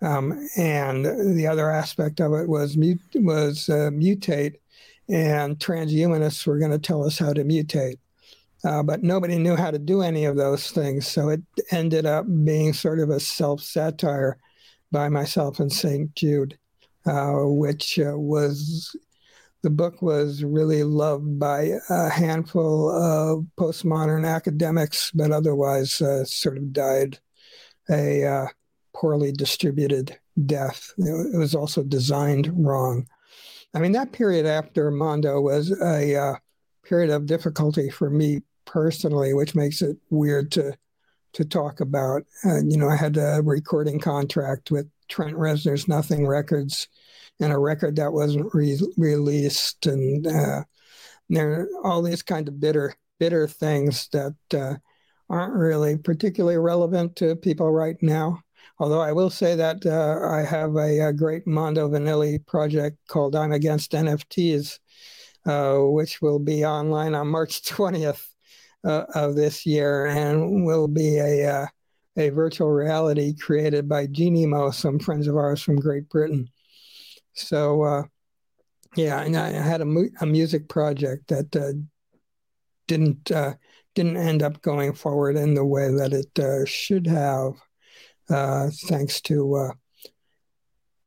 [0.01, 1.05] Um, and
[1.38, 2.77] the other aspect of it was
[3.15, 4.55] was uh, mutate,
[5.10, 7.97] and transhumanists were going to tell us how to mutate.
[8.63, 11.07] Uh, but nobody knew how to do any of those things.
[11.07, 14.38] So it ended up being sort of a self satire
[14.91, 16.13] by myself and St.
[16.15, 16.57] Jude,
[17.05, 18.95] uh, which uh, was
[19.63, 26.57] the book was really loved by a handful of postmodern academics, but otherwise uh, sort
[26.57, 27.19] of died
[27.89, 28.47] a uh,
[28.97, 30.91] poorly distributed death.
[30.97, 33.07] It was also designed wrong.
[33.73, 36.36] I mean, that period after Mondo was a uh,
[36.83, 40.75] period of difficulty for me personally, which makes it weird to
[41.33, 42.23] to talk about.
[42.43, 46.88] Uh, you know, I had a recording contract with Trent Reznor's Nothing Records,
[47.39, 50.63] and a record that wasn't re- released, and uh,
[51.29, 54.75] there are all these kind of bitter bitter things that uh,
[55.29, 58.41] aren't really particularly relevant to people right now.
[58.79, 63.35] Although I will say that uh, I have a, a, great Mondo Vanilli project called
[63.35, 64.77] I'm Against NFTs,
[65.47, 68.23] uh, which will be online on March 20th
[68.83, 71.67] uh, of this year and will be a uh,
[72.19, 76.49] a virtual reality created by Genimo, some friends of ours from Great Britain.
[77.33, 78.03] So, uh,
[78.95, 81.73] yeah, and I had a, mu- a music project that uh,
[82.87, 83.31] didn't
[83.93, 87.53] didn't end up going forward in the way that it should have,
[88.27, 89.71] thanks to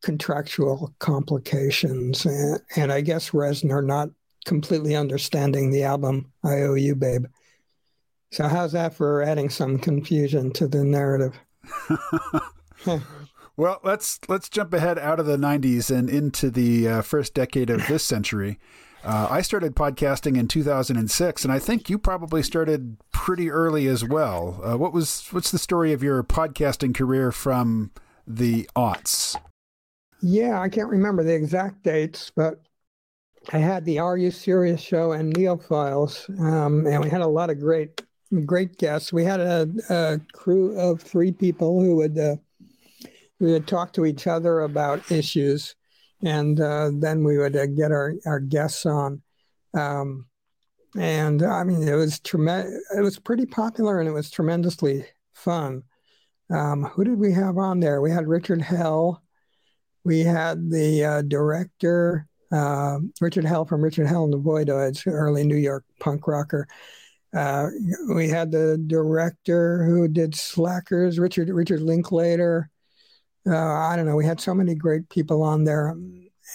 [0.02, 4.08] contractual complications and, and I guess Reznor not
[4.46, 7.26] completely understanding the album "I Owe You, Babe."
[8.32, 11.38] So how's that for adding some confusion to the narrative?
[13.56, 17.70] well, let's let's jump ahead out of the '90s and into the uh, first decade
[17.70, 18.58] of this century.
[19.02, 24.04] Uh, I started podcasting in 2006, and I think you probably started pretty early as
[24.04, 24.60] well.
[24.62, 27.92] Uh, what was what's the story of your podcasting career from
[28.26, 29.36] the aughts?
[30.20, 32.60] Yeah, I can't remember the exact dates, but
[33.52, 37.58] I had the RU Sirius show and NeoFiles, um, and we had a lot of
[37.58, 38.02] great
[38.44, 39.12] great guests.
[39.12, 42.36] We had a, a crew of three people who would uh,
[43.38, 45.74] we would talk to each other about issues,
[46.22, 49.22] and uh, then we would uh, get our, our guests on.
[49.74, 50.26] Um,
[50.96, 52.72] and I mean, it was tremendous.
[52.96, 55.04] It was pretty popular, and it was tremendously
[55.34, 55.84] fun.
[56.50, 58.00] Um, who did we have on there?
[58.00, 59.22] We had Richard Hell.
[60.04, 65.44] We had the uh, director, uh, Richard Hell from Richard Hell and the Voidoids, early
[65.44, 66.66] New York punk rocker.
[67.32, 67.68] Uh,
[68.12, 72.68] we had the director who did Slackers, Richard Richard Linklater.
[73.46, 74.16] Uh, I don't know.
[74.16, 75.96] We had so many great people on there,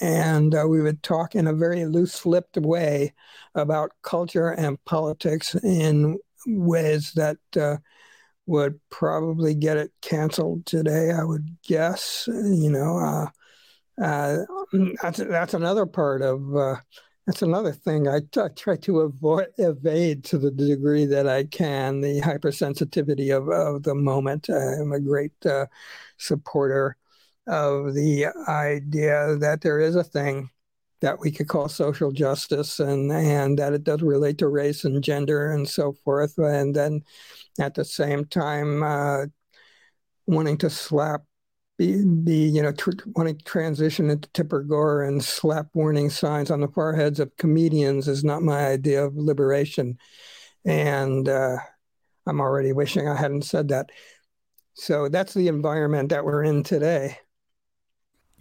[0.01, 3.13] and uh, we would talk in a very loose-lipped way
[3.55, 7.77] about culture and politics in ways that uh,
[8.45, 11.11] would probably get it canceled today.
[11.11, 12.27] I would guess.
[12.27, 14.37] You know, uh, uh,
[15.01, 16.79] that's that's another part of
[17.25, 21.45] that's another thing I, t- I try to avoid evade to the degree that I
[21.45, 24.47] can the hypersensitivity of, of the moment.
[24.49, 25.65] I'm a great uh,
[26.17, 26.97] supporter
[27.47, 30.49] of the idea that there is a thing
[31.01, 35.03] that we could call social justice and and that it does relate to race and
[35.03, 37.01] gender and so forth and then
[37.59, 39.25] at the same time uh,
[40.25, 41.21] wanting to slap
[41.77, 46.51] be, be you know, tr- want to transition into Tipper Gore and slap warning signs
[46.51, 49.97] on the foreheads of comedians is not my idea of liberation.
[50.63, 51.57] And uh,
[52.25, 53.91] I'm already wishing I hadn't said that.
[54.75, 57.19] So that's the environment that we're in today.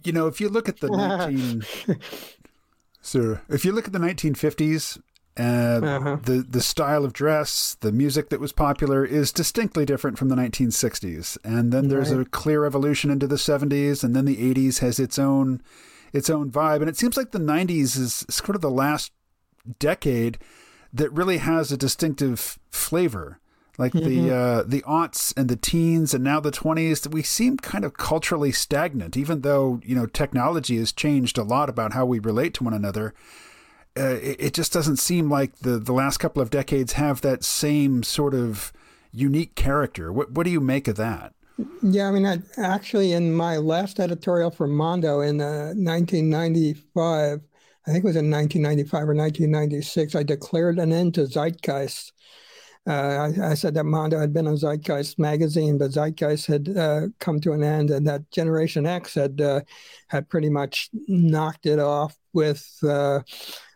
[0.03, 1.63] You know, if you look at the 19,
[3.01, 5.01] so if you look at the 1950s,
[5.37, 6.17] uh, uh-huh.
[6.23, 10.35] The the style of dress, the music that was popular is distinctly different from the
[10.35, 12.25] 1960s, and then there's right.
[12.25, 15.61] a clear evolution into the 70s, and then the 80s has its own
[16.13, 19.11] its own vibe, and it seems like the 90s is sort of the last
[19.77, 20.37] decade
[20.93, 23.41] that really has a distinctive flavor.
[23.77, 24.27] Like mm-hmm.
[24.27, 27.97] the uh, the aughts and the teens and now the 20s, we seem kind of
[27.97, 32.53] culturally stagnant, even though you know technology has changed a lot about how we relate
[32.55, 33.13] to one another
[33.97, 37.43] uh, it, it, just doesn't seem like the the last couple of decades have that
[37.43, 38.73] same sort of
[39.11, 40.11] unique character.
[40.11, 41.33] What what do you make of that?
[41.81, 47.39] Yeah, I mean, I, actually, in my last editorial for Mondo in uh, 1995,
[47.87, 52.11] I think it was in 1995 or 1996, I declared an end to zeitgeist.
[52.87, 57.07] Uh, I, I, said that Mondo had been on Zeitgeist magazine, but Zeitgeist had uh,
[57.19, 59.61] come to an end, and that Generation X had uh,
[60.07, 63.21] had pretty much knocked it off with uh,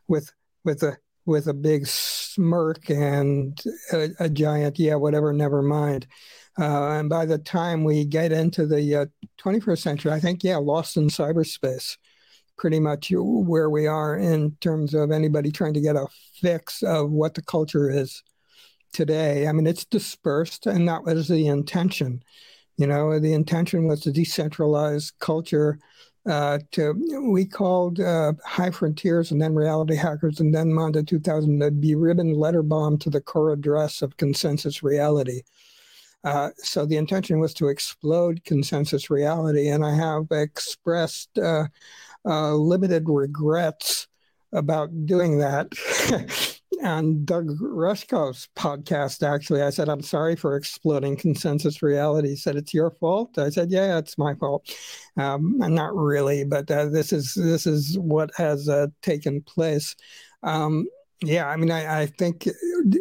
[0.07, 0.31] with
[0.63, 3.59] with a with a big smirk and
[3.91, 6.05] a, a giant yeah whatever never mind.
[6.59, 10.57] Uh, and by the time we get into the 21st uh, century, I think yeah,
[10.57, 11.97] lost in cyberspace
[12.57, 17.09] pretty much where we are in terms of anybody trying to get a fix of
[17.09, 18.21] what the culture is
[18.93, 19.47] today.
[19.47, 22.23] I mean, it's dispersed, and that was the intention.
[22.77, 25.79] You know, the intention was to decentralize culture.
[26.29, 26.93] Uh, to
[27.31, 31.95] we called uh, High Frontiers and then Reality Hackers and then Mondo 2000 the be
[31.95, 35.41] ribbon letter bomb to the core address of consensus reality.
[36.23, 41.67] Uh, so the intention was to explode consensus reality, and I have expressed uh,
[42.25, 44.07] uh, limited regrets
[44.51, 46.58] about doing that.
[46.83, 52.29] on Doug Rushkoff's podcast, actually, I said, I'm sorry for exploding consensus reality.
[52.29, 53.37] He said, It's your fault.
[53.37, 54.69] I said, Yeah, it's my fault.
[55.17, 59.95] Um, not really, but uh, this is this is what has uh, taken place.
[60.43, 60.85] Um,
[61.21, 62.47] yeah, I mean, I, I think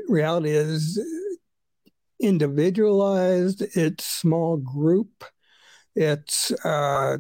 [0.09, 1.01] reality is
[2.21, 5.25] individualized, it's small group,
[5.95, 7.19] it's uh,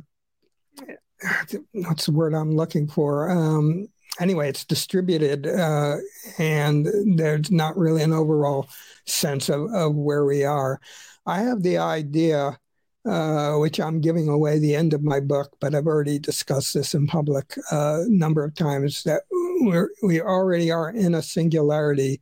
[1.72, 3.30] what's the word I'm looking for?
[3.30, 3.88] Um,
[4.20, 5.96] anyway, it's distributed, uh,
[6.38, 8.68] and there's not really an overall
[9.06, 10.80] sense of, of where we are.
[11.26, 12.58] I have the idea,
[13.04, 16.94] uh, which I'm giving away the end of my book, but I've already discussed this
[16.94, 19.22] in public a uh, number of times, that
[19.60, 22.20] we're, we already are in a singularity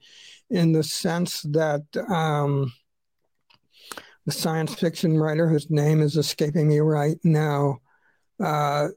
[0.51, 2.73] in the sense that um,
[4.27, 7.79] the science fiction writer whose name is escaping me right now
[8.43, 8.89] uh,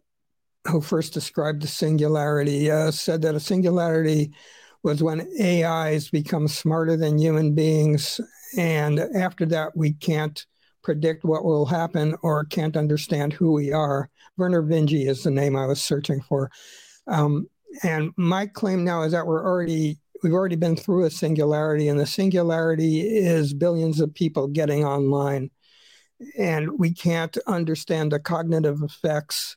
[0.70, 4.32] who first described the singularity, uh, said that a singularity
[4.84, 8.22] was when AIs become smarter than human beings.
[8.58, 10.46] And after that, we can't
[10.84, 14.10] predict what will happen or can't understand who we are.
[14.40, 16.50] Vernor Vinge is the name I was searching for.
[17.08, 17.48] Um,
[17.84, 22.00] and my claim now is that we're already we've already been through a singularity, and
[22.00, 25.50] the singularity is billions of people getting online,
[26.38, 29.56] and we can't understand the cognitive effects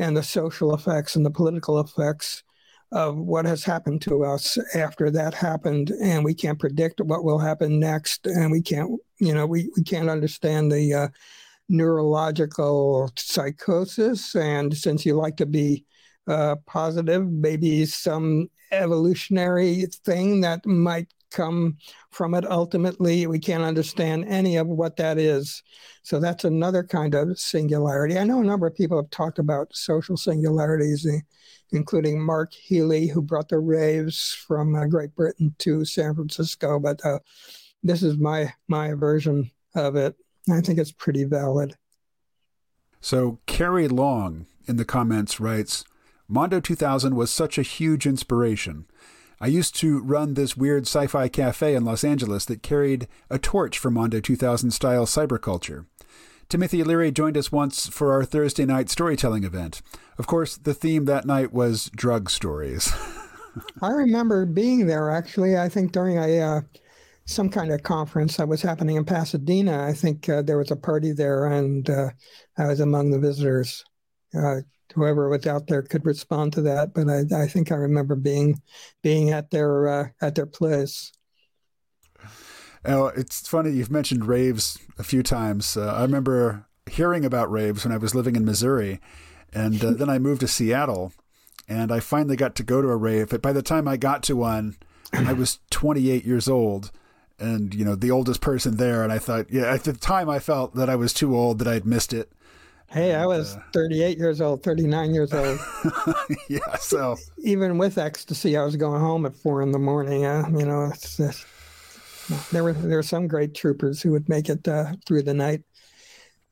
[0.00, 2.42] and the social effects and the political effects
[2.90, 5.92] of what has happened to us after that happened.
[6.02, 8.26] And we can't predict what will happen next.
[8.26, 11.08] And we can't you know we, we can't understand the uh,
[11.68, 14.34] neurological psychosis.
[14.34, 15.84] And since you like to be
[16.26, 21.78] uh, positive maybe some evolutionary thing that might come
[22.10, 23.26] from it ultimately.
[23.26, 25.62] We can't understand any of what that is.
[26.02, 28.18] So that's another kind of singularity.
[28.18, 31.06] I know a number of people have talked about social singularities,
[31.72, 36.78] including Mark Heley, who brought the raves from uh, Great Britain to San Francisco.
[36.78, 37.18] But uh,
[37.82, 40.16] this is my my version of it.
[40.50, 41.76] I think it's pretty valid.
[43.00, 45.84] So Carrie Long in the comments writes,
[46.28, 48.86] Mondo 2000 was such a huge inspiration.
[49.40, 53.38] I used to run this weird sci fi cafe in Los Angeles that carried a
[53.38, 55.86] torch for Mondo 2000 style cyberculture.
[56.50, 59.80] Timothy Leary joined us once for our Thursday night storytelling event.
[60.18, 62.92] Of course, the theme that night was drug stories.
[63.82, 66.60] I remember being there actually, I think during a uh,
[67.24, 69.84] some kind of conference that was happening in Pasadena.
[69.86, 72.10] I think uh, there was a party there, and uh,
[72.58, 73.84] I was among the visitors.
[74.34, 74.60] Uh,
[74.94, 76.94] whoever was out there could respond to that.
[76.94, 78.60] But I, I think I remember being
[79.02, 81.12] being at their uh, at their place.
[82.84, 85.76] Now, it's funny you've mentioned raves a few times.
[85.76, 89.00] Uh, I remember hearing about raves when I was living in Missouri,
[89.52, 91.12] and uh, then I moved to Seattle,
[91.68, 93.28] and I finally got to go to a rave.
[93.28, 94.76] But by the time I got to one,
[95.12, 96.90] I was 28 years old,
[97.38, 99.02] and you know the oldest person there.
[99.02, 101.68] And I thought, yeah, at the time I felt that I was too old that
[101.68, 102.32] I'd missed it.
[102.90, 105.60] Hey, I was uh, 38 years old, 39 years old.
[106.48, 110.26] yeah, so even with ecstasy, I was going home at four in the morning.
[110.26, 111.46] Uh, you know, it's, it's,
[112.50, 115.62] there were there were some great troopers who would make it uh, through the night.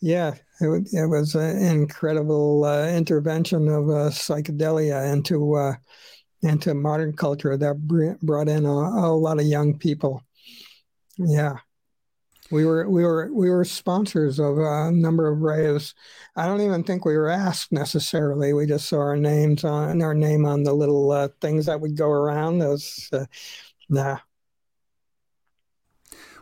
[0.01, 5.75] Yeah, it, it was an incredible uh, intervention of uh, psychedelia into uh,
[6.43, 10.23] into modern culture that brought in a, a lot of young people.
[11.17, 11.57] Yeah
[12.51, 15.95] we were we were we were sponsors of a number of raves.
[16.37, 18.53] I don't even think we were asked necessarily.
[18.53, 21.97] We just saw our names on our name on the little uh, things that would
[21.97, 22.59] go around.
[22.59, 23.27] Those, uh,
[23.89, 24.19] nah.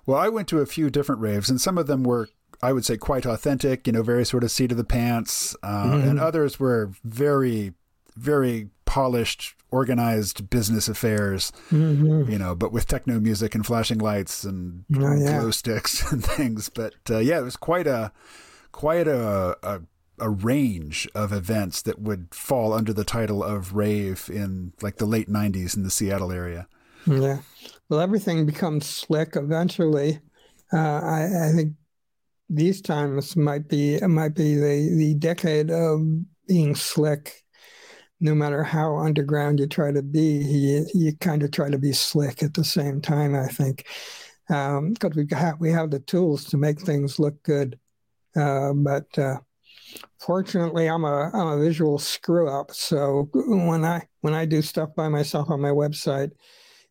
[0.05, 2.29] Well, I went to a few different raves, and some of them were,
[2.63, 3.87] I would say, quite authentic.
[3.87, 6.09] You know, very sort of seat of the pants, uh, mm-hmm.
[6.09, 7.75] and others were very
[8.17, 12.31] very polished, organized business affairs, mm-hmm.
[12.31, 15.39] you know, but with techno music and flashing lights and oh, yeah.
[15.39, 16.69] glow sticks and things.
[16.69, 18.13] But uh, yeah, it was quite a
[18.73, 19.81] quite a, a
[20.19, 25.07] a range of events that would fall under the title of rave in like the
[25.07, 26.67] late 90s in the Seattle area.
[27.07, 27.41] Yeah.
[27.89, 30.21] Well, everything becomes slick eventually.
[30.73, 31.75] Uh, I, I, think
[32.49, 36.01] these times might be might be the, the decade of
[36.49, 37.45] being slick.
[38.21, 41.93] No matter how underground you try to be, you, you kind of try to be
[41.93, 43.35] slick at the same time.
[43.35, 43.87] I think
[44.49, 47.79] because um, we have we have the tools to make things look good,
[48.37, 49.39] uh, but uh,
[50.21, 52.71] fortunately, I'm a I'm a visual screw up.
[52.71, 56.31] So when I when I do stuff by myself on my website,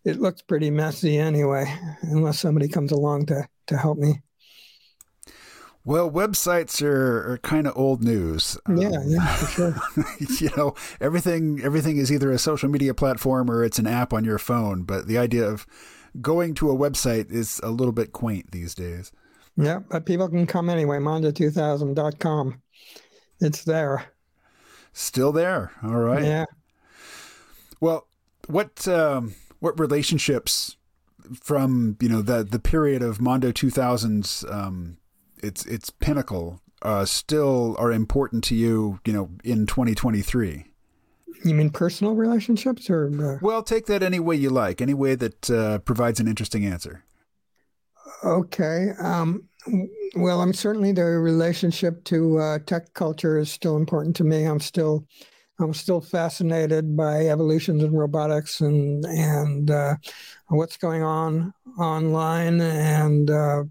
[0.03, 1.65] it looks pretty messy anyway,
[2.01, 4.21] unless somebody comes along to to help me.
[5.86, 8.58] Well, websites are, are kind of old news.
[8.68, 9.76] Yeah, um, yeah, for sure.
[10.40, 14.26] you know, everything everything is either a social media platform or it's an app on
[14.26, 14.82] your phone.
[14.82, 15.68] But the idea of
[16.20, 19.12] going to a website is a little bit quaint these days.
[19.56, 20.98] Yeah, but people can come anyway.
[20.98, 22.62] Mondo2000.com.
[23.40, 24.06] It's there.
[24.92, 25.72] Still there.
[25.84, 26.24] All right.
[26.24, 26.46] Yeah.
[27.80, 28.08] Well,
[28.48, 30.78] what um, what relationships
[31.42, 34.98] from you know the the period of Mondo 2000s um,
[35.46, 40.66] its its pinnacle uh, still are important to you you know in 2023
[41.43, 43.38] you mean personal relationships or uh...
[43.41, 47.04] well take that any way you like any way that uh, provides an interesting answer.
[48.24, 49.48] Okay um,
[50.16, 54.43] well i'm certainly the relationship to uh, tech culture is still important to me.
[54.46, 55.06] I'm still
[55.60, 59.96] I'm still fascinated by evolutions in robotics and and uh,
[60.48, 62.60] what's going on online.
[62.60, 63.64] And uh,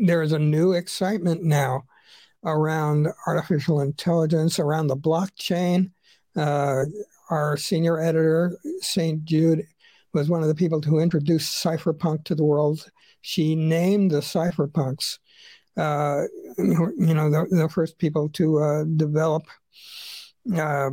[0.00, 1.84] there is a new excitement now
[2.44, 5.90] around artificial intelligence, around the blockchain.
[6.36, 6.84] Uh,
[7.30, 9.24] our senior editor, St.
[9.24, 9.64] Jude,
[10.14, 12.90] was one of the people who introduced cypherpunk to the world.
[13.20, 15.18] She named the cypherpunks,
[15.76, 16.22] uh,
[16.56, 19.42] you know, the, the, first people to uh, develop
[20.54, 20.90] uh,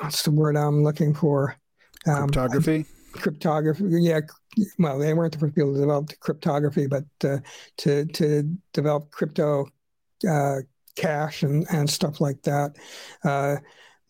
[0.00, 1.56] what's the word I'm looking for?
[2.06, 2.86] Um, cryptography.
[3.12, 3.84] Cryptography.
[3.88, 4.20] Yeah.
[4.78, 7.38] Well, they weren't the first people to develop cryptography, but uh,
[7.78, 9.66] to to develop crypto
[10.28, 10.58] uh,
[10.96, 12.76] cash and and stuff like that.
[13.24, 13.56] Uh,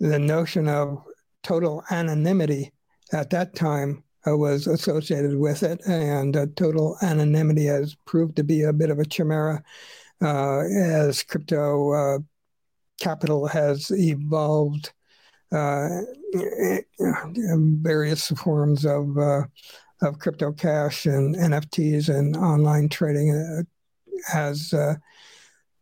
[0.01, 1.03] the notion of
[1.42, 2.72] total anonymity
[3.12, 8.45] at that time uh, was associated with it, and uh, total anonymity has proved to
[8.45, 9.62] be a bit of a chimera
[10.22, 12.24] uh, as crypto
[13.01, 14.92] capital has evolved
[17.82, 19.16] various forms of
[20.03, 23.62] of crypto cash and NFTs and online trading uh,
[24.32, 24.95] has uh,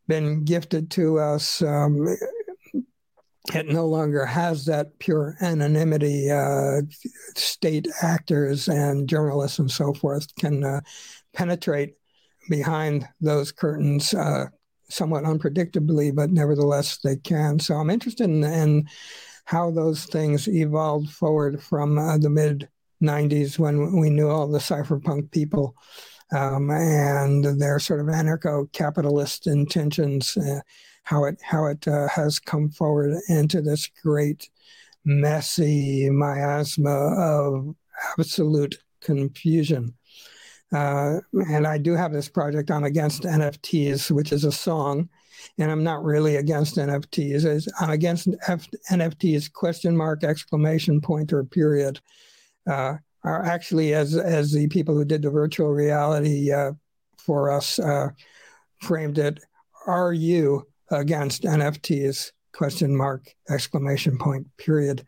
[0.08, 1.62] been gifted to us.
[1.62, 2.06] Um,
[3.54, 6.30] it no longer has that pure anonymity.
[6.30, 6.82] Uh,
[7.36, 10.80] state actors and journalists and so forth can uh,
[11.32, 11.94] penetrate
[12.48, 14.14] behind those curtains
[14.92, 17.58] somewhat unpredictably, but nevertheless they can.
[17.58, 18.88] So I'm interested in, in
[19.44, 22.68] how those things evolved forward from uh, the mid
[23.02, 25.74] 90s when we knew all the cypherpunk people
[26.34, 30.60] um, and their sort of anarcho-capitalist intentions, uh,
[31.04, 34.48] how it how it uh, has come forward into this great
[35.04, 37.74] messy miasma of
[38.18, 39.94] absolute confusion.
[40.72, 41.18] Uh,
[41.50, 45.08] and I do have this project on Against NFTs, which is a song.
[45.58, 47.68] And I'm not really against NFTs.
[47.80, 52.00] I'm against F- NFTs, question mark, exclamation point, or period.
[52.68, 52.94] Uh,
[53.24, 56.72] are actually, as, as the people who did the virtual reality uh,
[57.18, 58.08] for us uh,
[58.80, 59.38] framed it,
[59.86, 62.32] are you against NFTs?
[62.52, 65.04] Question mark, exclamation point, period.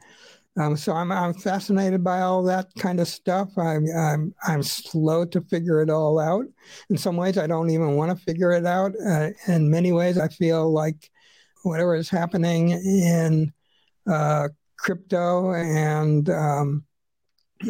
[0.57, 3.51] Um, so I'm I'm fascinated by all that kind of stuff.
[3.59, 6.45] I'm I'm I'm slow to figure it all out.
[6.91, 8.93] In some ways, I don't even want to figure it out.
[9.05, 11.11] Uh, in many ways, I feel like
[11.65, 13.53] whatever is happening in
[14.07, 14.49] uh,
[14.79, 16.85] crypto and um,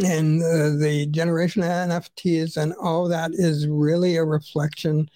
[0.02, 5.08] and uh, the generation of NFTs and all that is really a reflection.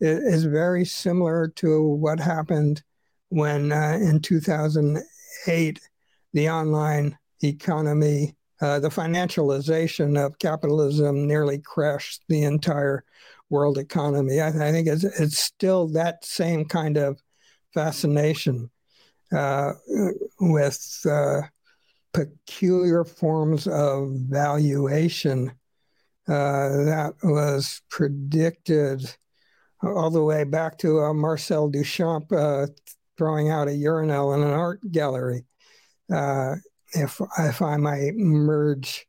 [0.00, 2.82] It is very similar to what happened
[3.28, 5.80] when uh, in 2008
[6.32, 13.04] the online economy, uh, the financialization of capitalism nearly crashed the entire
[13.50, 14.40] world economy.
[14.40, 17.20] I, I think it's, it's, still that same kind of
[17.72, 18.70] fascination
[19.32, 19.72] uh,
[20.40, 21.42] with uh,
[22.16, 25.50] peculiar forms of valuation
[26.28, 29.14] uh, that was predicted
[29.82, 32.66] all the way back to uh, Marcel Duchamp uh,
[33.18, 35.44] throwing out a urinal in an art gallery.
[36.12, 36.56] uh,
[36.94, 39.06] if if I might merge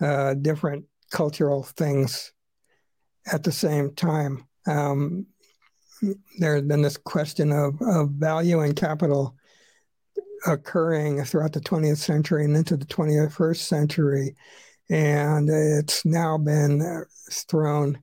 [0.00, 2.32] uh, different cultural things
[3.32, 4.46] at the same time.
[4.66, 5.26] Um,
[6.38, 9.36] there has been this question of, of value and capital
[10.46, 14.36] occurring throughout the 20th century and into the 21st century.
[14.88, 18.02] And it's now been uh, thrown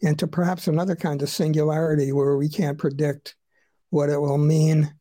[0.00, 3.36] into perhaps another kind of singularity where we can't predict
[3.90, 4.94] what it will mean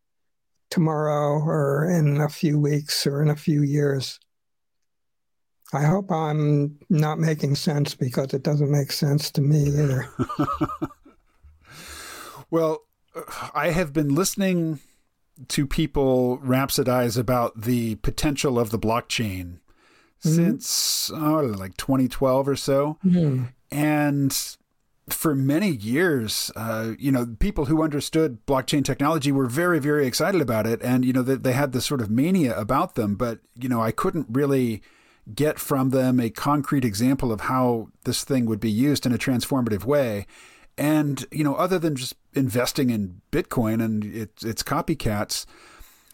[0.70, 4.20] tomorrow or in a few weeks or in a few years.
[5.74, 10.08] I hope I'm not making sense because it doesn't make sense to me either.
[12.52, 12.82] well,
[13.54, 14.80] I have been listening
[15.48, 19.60] to people rhapsodize about the potential of the blockchain
[20.24, 20.30] mm-hmm.
[20.30, 22.98] since oh, like 2012 or so.
[23.06, 23.46] Mm-hmm.
[23.72, 24.58] And
[25.10, 30.42] for many years, uh, you know, people who understood blockchain technology were very, very excited
[30.42, 30.82] about it.
[30.82, 33.16] And, you know, they, they had this sort of mania about them.
[33.16, 34.82] But, you know, I couldn't really
[35.34, 39.18] get from them a concrete example of how this thing would be used in a
[39.18, 40.26] transformative way.
[40.78, 45.45] And, you know, other than just investing in Bitcoin and its, its copycats,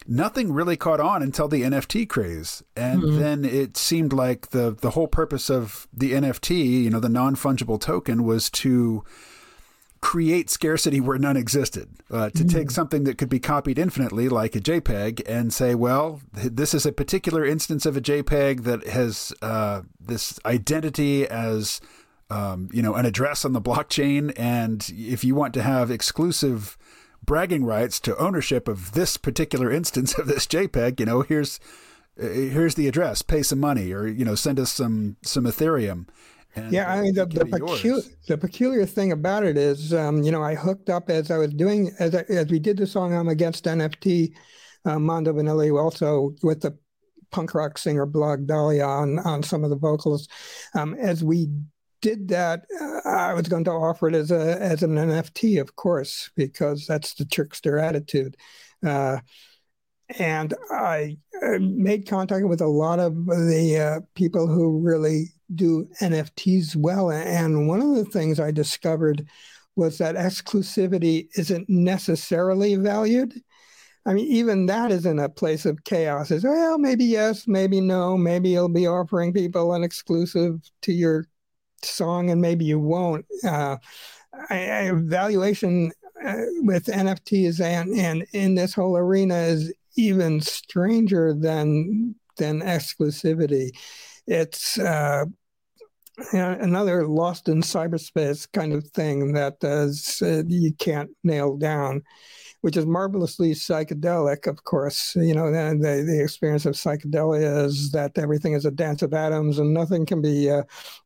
[0.06, 2.62] nothing really caught on until the NFT craze.
[2.76, 3.18] And mm-hmm.
[3.18, 7.36] then it seemed like the, the whole purpose of the NFT, you know, the non
[7.36, 9.04] fungible token was to
[10.00, 11.88] create scarcity where none existed.
[12.10, 12.50] Uh, to mm.
[12.50, 16.86] take something that could be copied infinitely, like a JPEG, and say, well, this is
[16.86, 21.80] a particular instance of a JPEG that has uh, this identity as,
[22.30, 24.32] um, you know, an address on the blockchain.
[24.36, 26.76] And if you want to have exclusive
[27.24, 31.60] bragging rights to ownership of this particular instance of this JPEG, you know, here's
[32.20, 33.22] uh, here's the address.
[33.22, 36.06] Pay some money, or you know, send us some some Ethereum
[36.54, 40.32] and yeah, I mean the the, pecu- the, peculiar thing about it is, um, you
[40.32, 43.14] know, I hooked up as I was doing as I, as we did the song
[43.14, 44.34] "I'm Against NFT."
[44.84, 46.76] Uh, Mondo Vanilli also with the
[47.30, 50.28] punk rock singer Blag Dahlia on on some of the vocals.
[50.74, 51.48] Um, as we
[52.00, 55.76] did that, uh, I was going to offer it as a as an NFT, of
[55.76, 58.36] course, because that's the trickster attitude.
[58.86, 59.18] Uh,
[60.18, 61.18] and I,
[61.60, 67.10] made contact with a lot of the uh, people who really do NFTs well.
[67.10, 69.26] And one of the things I discovered
[69.76, 73.40] was that exclusivity isn't necessarily valued.
[74.06, 76.30] I mean, even that is in a place of chaos.
[76.30, 81.26] Is well, maybe yes, maybe no, maybe you'll be offering people an exclusive to your
[81.84, 83.24] song, and maybe you won't.
[83.44, 83.76] Uh,
[84.50, 85.92] I, I, valuation
[86.24, 93.70] uh, with NFTs and and in this whole arena is even stranger than than exclusivity.
[94.26, 95.24] It's uh,
[96.32, 102.02] another lost in cyberspace kind of thing that uh, you can't nail down,
[102.60, 105.14] which is marvelously psychedelic, of course.
[105.16, 109.58] You know, the, the, experience of psychedelia is that everything is a dance of atoms
[109.58, 110.64] and nothing can be uh,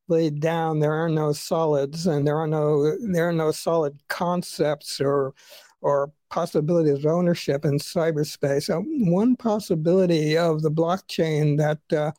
[0.09, 0.81] laid down.
[0.81, 5.35] There are no solids and there are no there are no solid concepts or
[5.83, 8.65] or possibilities of ownership in cyberspace.
[8.65, 12.13] So one possibility of the blockchain that uh,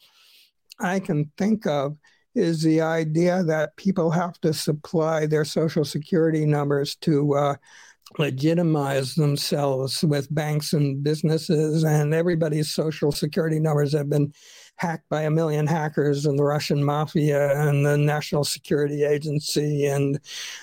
[0.80, 1.98] I can think of
[2.36, 7.56] is the idea that people have to supply their social security numbers to uh,
[8.18, 14.34] legitimize themselves with banks and businesses, and everybody's social security numbers have been
[14.78, 20.20] hacked by a million hackers and the Russian mafia and the National Security Agency and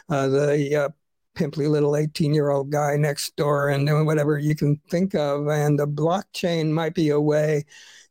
[0.09, 0.89] uh, the uh,
[1.35, 5.47] pimply little 18 year old guy next door and whatever you can think of.
[5.49, 7.65] And the blockchain might be a way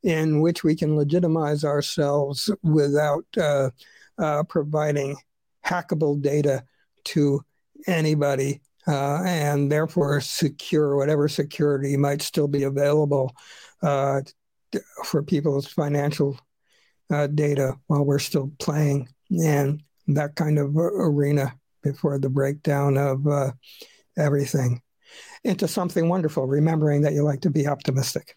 [0.04, 3.70] in which we can legitimize ourselves without uh,
[4.18, 5.18] uh, providing
[5.66, 6.64] hackable data
[7.04, 7.44] to
[7.88, 8.62] anybody.
[8.90, 13.36] Uh, and therefore, secure whatever security might still be available
[13.84, 14.20] uh,
[15.06, 16.40] for people's financial
[17.14, 23.28] uh, data while we're still playing, and that kind of arena before the breakdown of
[23.28, 23.52] uh,
[24.18, 24.82] everything
[25.44, 28.36] into something wonderful, remembering that you like to be optimistic.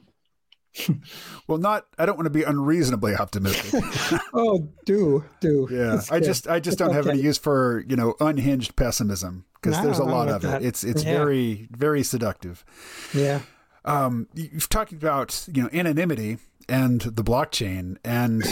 [1.47, 1.87] well, not.
[1.99, 3.83] I don't want to be unreasonably optimistic.
[4.35, 5.69] oh, do do.
[5.73, 6.97] Yeah, I just I just don't okay.
[6.97, 10.63] have any use for you know unhinged pessimism because no, there's a lot of that.
[10.63, 10.67] it.
[10.67, 11.17] It's it's yeah.
[11.17, 12.65] very very seductive.
[13.15, 13.41] Yeah.
[13.85, 18.45] Um, you've talked about you know anonymity and the blockchain, and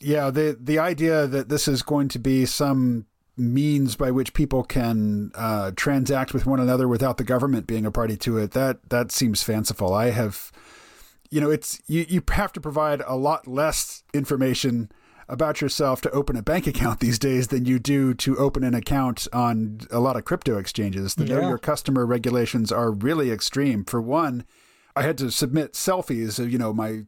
[0.00, 4.62] yeah, the the idea that this is going to be some means by which people
[4.62, 8.88] can uh, transact with one another without the government being a party to it that
[8.88, 9.92] that seems fanciful.
[9.92, 10.50] I have,
[11.30, 14.90] you know, it's you you have to provide a lot less information
[15.28, 18.74] about yourself to open a bank account these days than you do to open an
[18.74, 21.14] account on a lot of crypto exchanges.
[21.14, 21.40] The yeah.
[21.40, 23.84] know your customer regulations are really extreme.
[23.84, 24.44] For one,
[24.94, 27.02] I had to submit selfies of, you know, my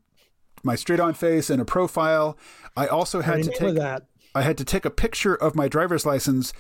[0.65, 2.37] my straight on face and a profile.
[2.77, 4.07] I also had to take that.
[4.35, 6.53] I had to take a picture of my driver's license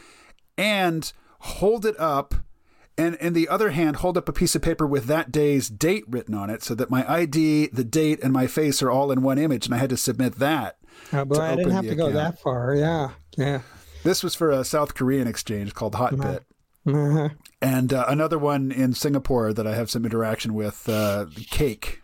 [0.56, 2.34] and hold it up
[2.99, 6.05] and in the other hand hold up a piece of paper with that day's date
[6.09, 9.22] written on it so that my id the date and my face are all in
[9.22, 10.76] one image and i had to submit that
[11.12, 12.12] oh, but i didn't have to account.
[12.12, 13.61] go that far yeah yeah
[14.03, 16.40] this was for a south korean exchange called hotbit
[16.86, 17.28] uh-huh.
[17.62, 22.03] and uh, another one in singapore that i have some interaction with uh, cake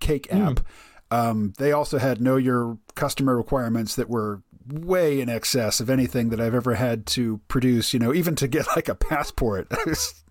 [0.00, 0.62] cake app mm.
[1.10, 6.30] um, they also had know your customer requirements that were way in excess of anything
[6.30, 9.70] that I've ever had to produce, you know, even to get like a passport.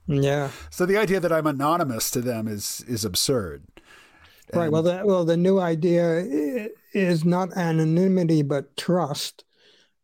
[0.08, 0.50] yeah.
[0.70, 3.64] So the idea that I'm anonymous to them is is absurd.
[4.54, 4.72] Right.
[4.72, 9.46] well, the, well, the new idea is not anonymity but trust,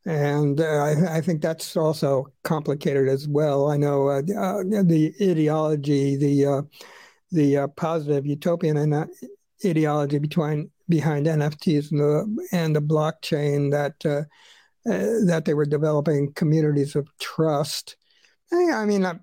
[0.06, 3.70] and uh, I, I, think that's also complicated as well.
[3.70, 6.62] I know uh, uh, the ideology, the uh,
[7.32, 9.08] the uh, positive utopian
[9.64, 14.24] ideology between behind NFTs and the, and the blockchain that uh,
[14.90, 17.96] uh, that they were developing communities of trust.
[18.52, 19.20] I mean, uh,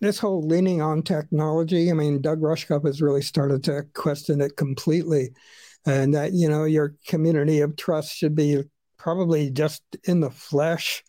[0.00, 1.90] this whole leaning on technology.
[1.90, 5.34] I mean, Doug Rushkoff has really started to question it completely,
[5.86, 8.62] and that you know your community of trust should be
[8.96, 11.04] probably just in the flesh.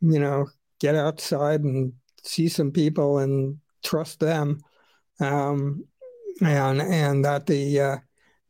[0.00, 0.46] You know,
[0.80, 4.60] get outside and see some people and trust them,
[5.20, 5.84] um,
[6.40, 7.96] and and that the uh,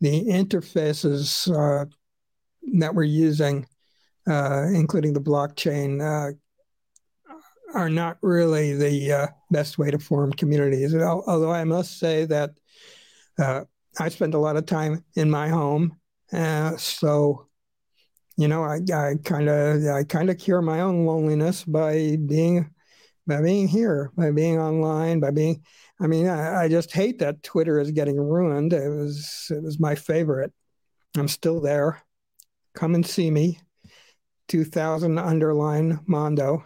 [0.00, 1.86] the interfaces uh,
[2.74, 3.66] that we're using,
[4.28, 6.32] uh, including the blockchain, uh,
[7.74, 10.94] are not really the uh, best way to form communities.
[10.94, 12.50] Although I must say that
[13.38, 13.64] uh,
[13.98, 15.98] I spend a lot of time in my home,
[16.32, 17.48] uh, so
[18.36, 18.80] you know I
[19.24, 22.70] kind of I kind of cure my own loneliness by being
[23.26, 25.62] by being here, by being online, by being
[25.98, 28.74] I mean, I, I, just hate that Twitter is getting ruined.
[28.74, 30.52] It was it was my favorite.
[31.16, 32.02] I'm still there.
[32.74, 33.60] Come and see me.
[34.48, 36.64] 2000 underline Mondo.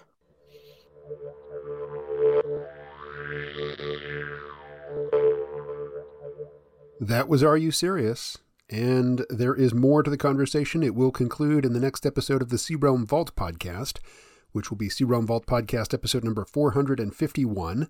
[7.00, 8.38] That was RU Sirius?
[8.68, 10.82] And there is more to the conversation.
[10.82, 13.98] It will conclude in the next episode of the Realm Vault podcast,
[14.52, 17.88] which will be Realm Vault podcast episode number 451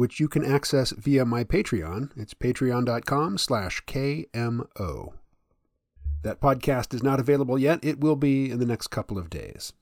[0.00, 2.08] which you can access via my Patreon.
[2.16, 5.12] It's patreon.com slash KMO.
[6.22, 7.80] That podcast is not available yet.
[7.82, 9.74] It will be in the next couple of days.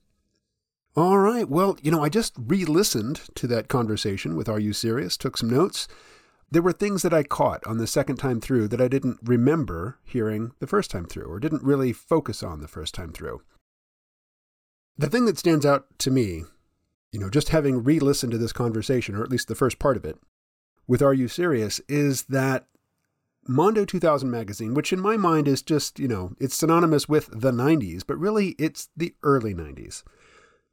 [0.96, 1.48] All right.
[1.48, 5.16] Well, you know, I just re listened to that conversation with RU Sirius?
[5.16, 5.86] Took some notes.
[6.50, 10.00] There were things that I caught on the second time through that I didn't remember
[10.02, 13.42] hearing the first time through or didn't really focus on the first time through.
[14.96, 16.42] The thing that stands out to me
[17.12, 19.96] you know, just having re listened to this conversation, or at least the first part
[19.96, 20.18] of it,
[20.86, 22.66] with RU Sirius, is that
[23.46, 27.50] Mondo 2000 magazine, which in my mind is just, you know, it's synonymous with the
[27.50, 30.02] 90s, but really it's the early 90s,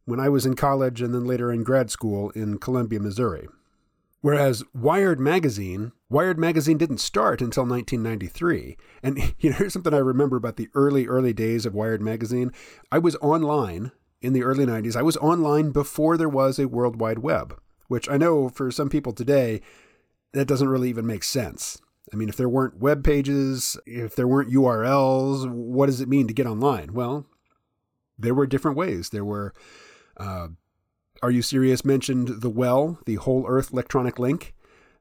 [0.03, 3.47] when I was in college and then later in grad school in Columbia, Missouri.
[4.19, 8.75] Whereas Wired magazine, Wired magazine didn't start until 1993.
[9.03, 12.51] And you know, here's something I remember about the early, early days of Wired magazine.
[12.91, 13.91] I was online
[14.25, 18.09] in the early 90s, I was online before there was a World Wide Web, which
[18.09, 19.61] I know for some people today,
[20.33, 21.79] that doesn't really even make sense.
[22.11, 26.27] I mean, if there weren't web pages, if there weren't URLs, what does it mean
[26.27, 26.93] to get online?
[26.93, 27.25] Well,
[28.17, 29.09] there were different ways.
[29.09, 29.53] There were,
[30.17, 30.49] uh,
[31.23, 34.55] RU Sirius mentioned the WELL, the Whole Earth Electronic Link.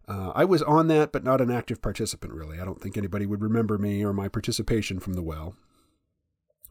[0.07, 2.61] Uh, I was on that, but not an active participant, really.
[2.61, 5.57] I don't think anybody would remember me or my participation from the WELL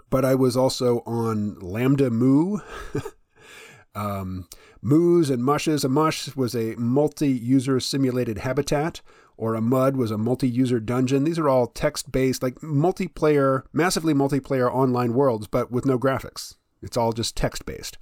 [0.10, 2.60] but I was also on Lambda Moo.
[3.96, 4.48] um,
[4.82, 5.84] Moos and Mushes.
[5.84, 9.02] A mush was a multi user simulated habitat,
[9.38, 11.24] or a mud was a multi user dungeon.
[11.24, 16.56] These are all text based, like multiplayer, massively multiplayer online worlds, but with no graphics.
[16.82, 17.98] It's all just text based.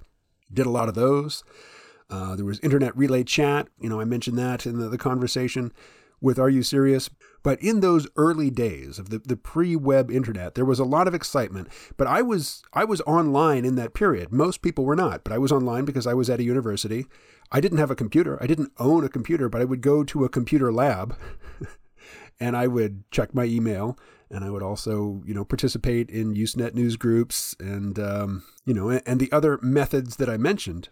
[0.52, 1.44] Did a lot of those.
[2.10, 3.68] Uh, there was internet relay chat.
[3.80, 5.72] You know, I mentioned that in the, the conversation
[6.22, 7.10] with RU Sirius?
[7.42, 11.14] But in those early days of the, the pre-web internet, there was a lot of
[11.14, 11.68] excitement.
[11.96, 14.32] But I was I was online in that period.
[14.32, 17.06] Most people were not, but I was online because I was at a university.
[17.50, 18.42] I didn't have a computer.
[18.42, 21.16] I didn't own a computer, but I would go to a computer lab
[22.40, 23.98] and I would check my email
[24.30, 28.88] and I would also, you know, participate in Usenet news groups and, um, you know,
[28.90, 30.88] and the other methods that I mentioned.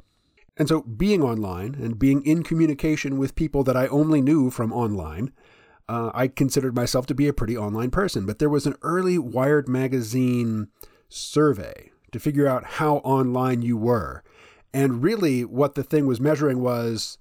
[0.61, 4.75] And so being online and being in communication with people that I only knew from
[4.75, 5.33] online,
[5.89, 8.27] uh, I considered myself to be a pretty online person.
[8.27, 10.69] But there was an early Wired magazine
[11.09, 14.23] survey to figure out how online you were.
[14.75, 17.17] And really, what the thing was measuring was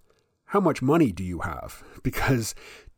[0.48, 1.82] how much money do you have?
[2.04, 2.54] Because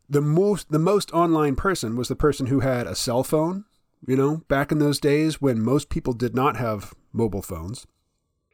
[0.10, 3.66] the most the most online person was the person who had a cell phone,
[4.08, 7.86] you know, back in those days when most people did not have mobile phones.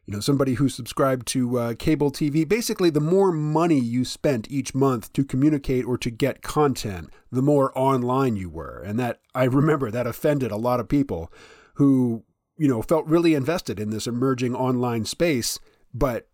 [0.08, 2.47] You know, somebody who subscribed to uh, cable TV.
[2.47, 7.41] Basically, the more money you spent each month to communicate or to get content, the
[7.41, 8.82] more online you were.
[8.86, 11.32] And that, I remember, that offended a lot of people
[11.74, 12.24] who,
[12.58, 15.60] you know, felt really invested in this emerging online space,
[15.93, 16.30] but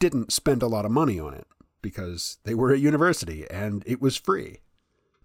[0.00, 1.46] didn't spend a lot of money on it
[1.82, 4.58] because they were at university and it was free.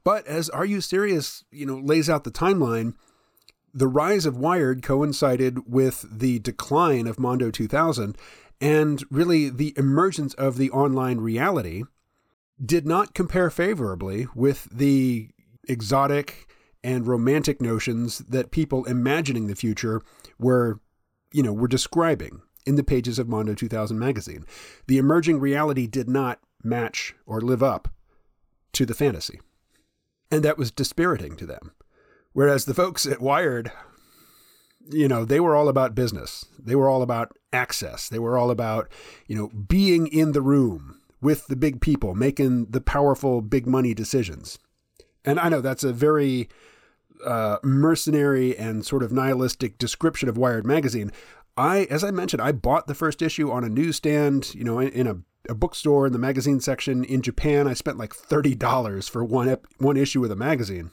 [0.03, 2.93] But as RU Sirius, you know, lays out the timeline,
[3.73, 8.17] the rise of Wired coincided with the decline of Mondo 2000
[8.61, 11.83] and really the emergence of the online reality
[12.63, 15.29] did not compare favorably with the
[15.67, 16.47] exotic
[16.83, 20.01] and romantic notions that people imagining the future
[20.37, 20.79] were,
[21.31, 24.45] you know, were describing in the pages of Mondo 2000 magazine.
[24.87, 27.87] The emerging reality did not match or live up
[28.73, 29.39] to the fantasy.
[30.31, 31.71] And that was dispiriting to them.
[32.33, 33.71] Whereas the folks at Wired,
[34.89, 36.45] you know, they were all about business.
[36.57, 38.07] They were all about access.
[38.09, 38.91] They were all about,
[39.27, 43.93] you know, being in the room with the big people, making the powerful big money
[43.93, 44.57] decisions.
[45.25, 46.49] And I know that's a very
[47.25, 51.11] uh, mercenary and sort of nihilistic description of Wired magazine.
[51.57, 54.89] I, as I mentioned, I bought the first issue on a newsstand, you know, in,
[54.89, 55.17] in a,
[55.49, 57.67] a, bookstore in the magazine section in Japan.
[57.67, 60.91] I spent like thirty dollars for one ep- one issue of the magazine.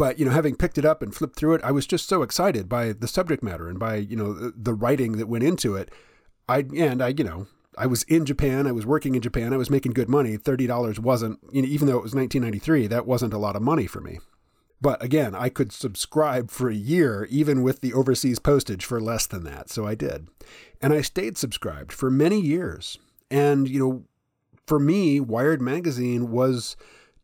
[0.00, 2.22] But you know, having picked it up and flipped through it, I was just so
[2.22, 5.76] excited by the subject matter and by you know the, the writing that went into
[5.76, 5.90] it.
[6.48, 8.66] I and I, you know, I was in Japan.
[8.66, 9.52] I was working in Japan.
[9.52, 10.38] I was making good money.
[10.38, 13.60] Thirty dollars wasn't, you know, even though it was 1993, that wasn't a lot of
[13.60, 14.20] money for me.
[14.80, 19.26] But again, I could subscribe for a year, even with the overseas postage, for less
[19.26, 19.68] than that.
[19.68, 20.28] So I did.
[20.80, 22.96] And I stayed subscribed for many years.
[23.30, 24.04] And, you know,
[24.66, 26.74] for me, Wired Magazine was,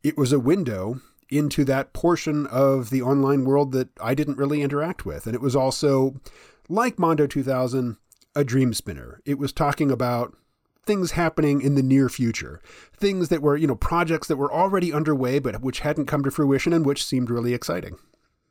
[0.03, 4.63] it was a window into that portion of the online world that I didn't really
[4.63, 5.27] interact with.
[5.27, 6.21] And it was also,
[6.69, 7.97] like Mondo 2000,
[8.35, 9.21] a dream spinner.
[9.25, 10.37] It was talking about
[10.85, 12.61] things happening in the near future,
[12.97, 16.31] things that were, you know, projects that were already underway but which hadn't come to
[16.31, 17.99] fruition and which seemed really exciting.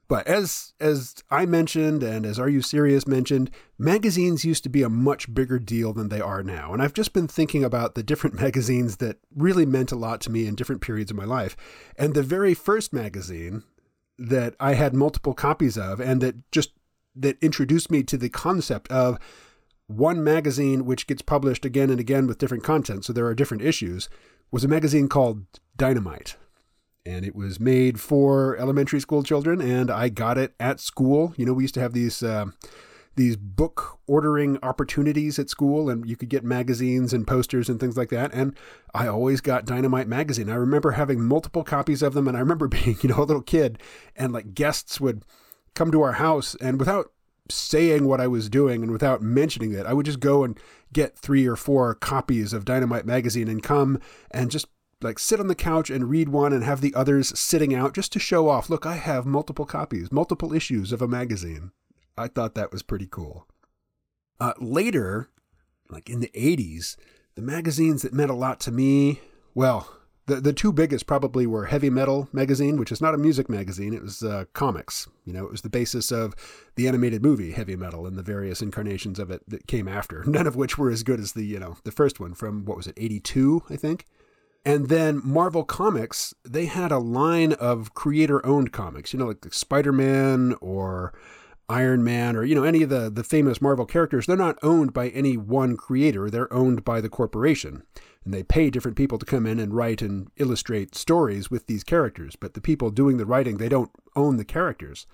[0.08, 4.90] But as as I mentioned and as RU Sirius mentioned, magazines used to be a
[4.90, 6.74] much bigger deal than they are now.
[6.74, 10.32] And I've just been thinking about the different magazines that really meant a lot to
[10.32, 11.58] me in different periods of my life.
[11.98, 13.64] And the very first magazine
[14.18, 16.72] that I had multiple copies of and that just
[17.16, 19.18] that introduced me to the concept of
[19.88, 23.64] one magazine which gets published again and again with different content, so there are different
[23.64, 24.10] issues,
[24.52, 25.46] was a magazine called
[25.78, 26.36] Dynamite.
[27.06, 31.34] And it was made for elementary school children, and I got it at school.
[31.38, 32.48] You know, we used to have these uh,
[33.16, 37.96] these book ordering opportunities at school, and you could get magazines and posters and things
[37.96, 38.34] like that.
[38.34, 38.58] And
[38.94, 40.50] I always got Dynamite magazine.
[40.50, 43.42] I remember having multiple copies of them, and I remember being, you know, a little
[43.42, 43.80] kid,
[44.16, 45.24] and like guests would
[45.76, 47.12] come to our house, and without
[47.50, 50.60] saying what I was doing and without mentioning it, I would just go and
[50.94, 54.00] get three or four copies of Dynamite magazine and come
[54.32, 54.68] and just
[55.02, 58.12] like sit on the couch and read one and have the others sitting out just
[58.14, 58.70] to show off.
[58.70, 61.72] Look, I have multiple copies, multiple issues of a magazine.
[62.18, 63.48] I thought that was pretty cool.
[64.40, 65.30] Uh, later,
[65.90, 66.96] like in the 80s,
[67.36, 69.20] the magazines that meant a lot to me,
[69.54, 69.90] well,
[70.28, 73.94] the the two biggest probably were Heavy Metal magazine, which is not a music magazine;
[73.94, 75.08] it was uh, comics.
[75.24, 76.34] You know, it was the basis of
[76.76, 80.24] the animated movie Heavy Metal and the various incarnations of it that came after.
[80.28, 82.78] None of which were as good as the you know the first one from what
[82.78, 84.06] was it eighty two, I think.
[84.66, 89.14] And then Marvel Comics, they had a line of creator owned comics.
[89.14, 91.14] You know, like Spider Man or
[91.70, 94.92] Iron Man or you know any of the the famous Marvel characters, they're not owned
[94.92, 96.30] by any one creator.
[96.30, 97.84] They're owned by the corporation.
[98.24, 101.84] And they pay different people to come in and write and illustrate stories with these
[101.84, 105.06] characters, but the people doing the writing, they don't own the characters.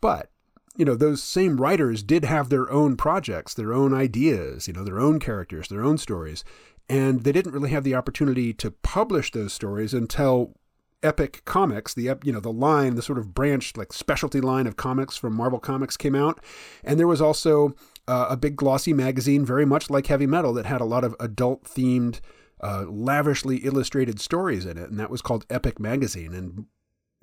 [0.00, 0.30] But
[0.78, 4.84] you know, those same writers did have their own projects, their own ideas, you know,
[4.84, 6.44] their own characters, their own stories.
[6.88, 10.54] And they didn't really have the opportunity to publish those stories until
[11.02, 14.76] Epic Comics, the you know the line, the sort of branched like specialty line of
[14.76, 16.40] comics from Marvel Comics came out,
[16.82, 17.76] and there was also
[18.08, 21.14] uh, a big glossy magazine, very much like Heavy Metal, that had a lot of
[21.20, 22.20] adult themed,
[22.60, 26.34] uh, lavishly illustrated stories in it, and that was called Epic Magazine.
[26.34, 26.66] And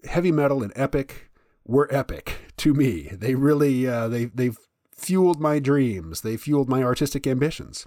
[0.05, 1.30] Heavy Metal and Epic
[1.66, 3.09] were epic to me.
[3.11, 4.51] They really uh, they they
[4.95, 6.22] fueled my dreams.
[6.22, 7.86] They fueled my artistic ambitions.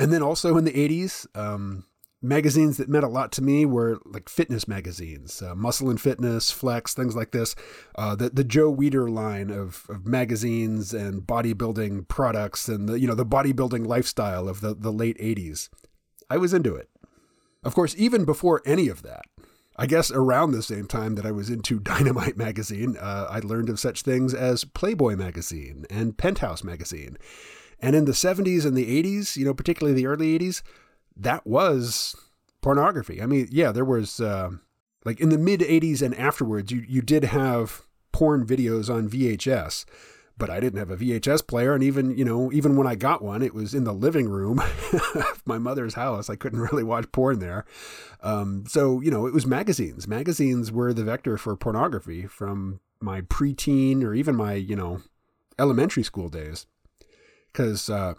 [0.00, 1.84] And then also in the 80s, um,
[2.22, 6.50] magazines that meant a lot to me were like fitness magazines, uh, Muscle and Fitness,
[6.50, 7.54] Flex, things like this.
[7.96, 13.06] Uh, the the Joe Weider line of, of magazines and bodybuilding products, and the you
[13.06, 15.68] know the bodybuilding lifestyle of the the late '80s.
[16.30, 16.88] I was into it.
[17.62, 19.26] Of course, even before any of that,
[19.76, 23.68] I guess around the same time that I was into Dynamite magazine, uh, I learned
[23.68, 27.18] of such things as Playboy magazine and Penthouse magazine.
[27.80, 30.62] And in the 70s and the 80s, you know, particularly the early 80s,
[31.16, 32.14] that was
[32.60, 33.22] pornography.
[33.22, 34.50] I mean, yeah, there was uh,
[35.04, 39.84] like in the mid 80s and afterwards, you, you did have porn videos on VHS
[40.40, 41.74] but I didn't have a VHS player.
[41.74, 44.58] And even, you know, even when I got one, it was in the living room
[45.14, 46.28] of my mother's house.
[46.28, 47.64] I couldn't really watch porn there.
[48.22, 50.08] Um, so, you know, it was magazines.
[50.08, 55.02] Magazines were the vector for pornography from my preteen or even my, you know,
[55.58, 56.66] elementary school days.
[57.52, 58.14] Because, uh,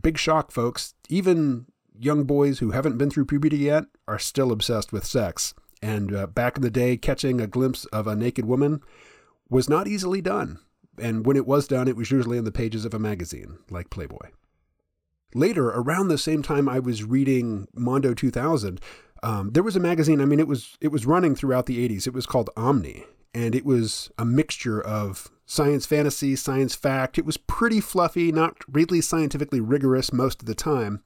[0.00, 1.66] big shock, folks, even
[1.98, 5.54] young boys who haven't been through puberty yet are still obsessed with sex.
[5.80, 8.80] And uh, back in the day, catching a glimpse of a naked woman
[9.48, 10.58] was not easily done
[11.00, 13.90] and when it was done, it was usually in the pages of a magazine like
[13.90, 14.28] Playboy.
[15.34, 18.80] Later, around the same time I was reading Mondo 2000,
[19.22, 20.20] um, there was a magazine.
[20.20, 22.06] I mean, it was it was running throughout the 80s.
[22.06, 23.04] It was called Omni,
[23.34, 27.18] and it was a mixture of science fantasy, science fact.
[27.18, 31.02] It was pretty fluffy, not really scientifically rigorous most of the time,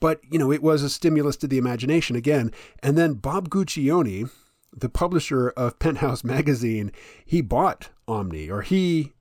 [0.00, 2.52] but you know, it was a stimulus to the imagination again.
[2.82, 4.30] And then Bob Guccione,
[4.72, 6.92] the publisher of Penthouse magazine,
[7.24, 9.12] he bought Omni, or he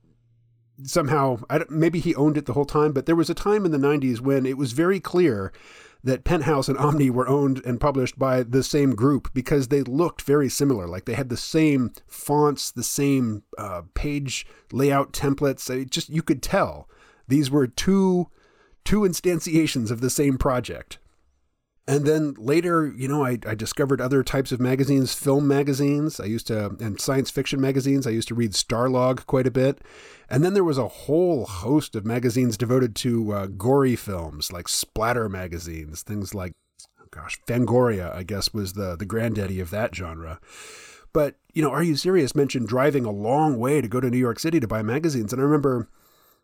[0.84, 2.92] somehow maybe he owned it the whole time.
[2.92, 5.54] But there was a time in the '90s when it was very clear
[6.04, 10.22] that Penthouse and Omni were owned and published by the same group because they looked
[10.22, 10.86] very similar.
[10.88, 15.70] Like they had the same fonts, the same uh, page layout templates.
[15.70, 16.90] It just you could tell
[17.28, 18.28] these were two
[18.84, 21.00] two instantiations of the same project.
[21.86, 26.18] And then later, you know, I, I discovered other types of magazines, film magazines.
[26.18, 28.08] I used to, and science fiction magazines.
[28.08, 29.82] I used to read Starlog quite a bit.
[30.30, 34.70] And then there was a whole host of magazines devoted to uh, gory films, like
[34.70, 36.54] splatter magazines, things like,
[37.02, 40.40] oh gosh, Fangoria, I guess, was the, the granddaddy of that genre.
[41.12, 44.40] But, you know, RU Sirius mentioned driving a long way to go to New York
[44.40, 45.34] City to buy magazines.
[45.34, 45.90] And I remember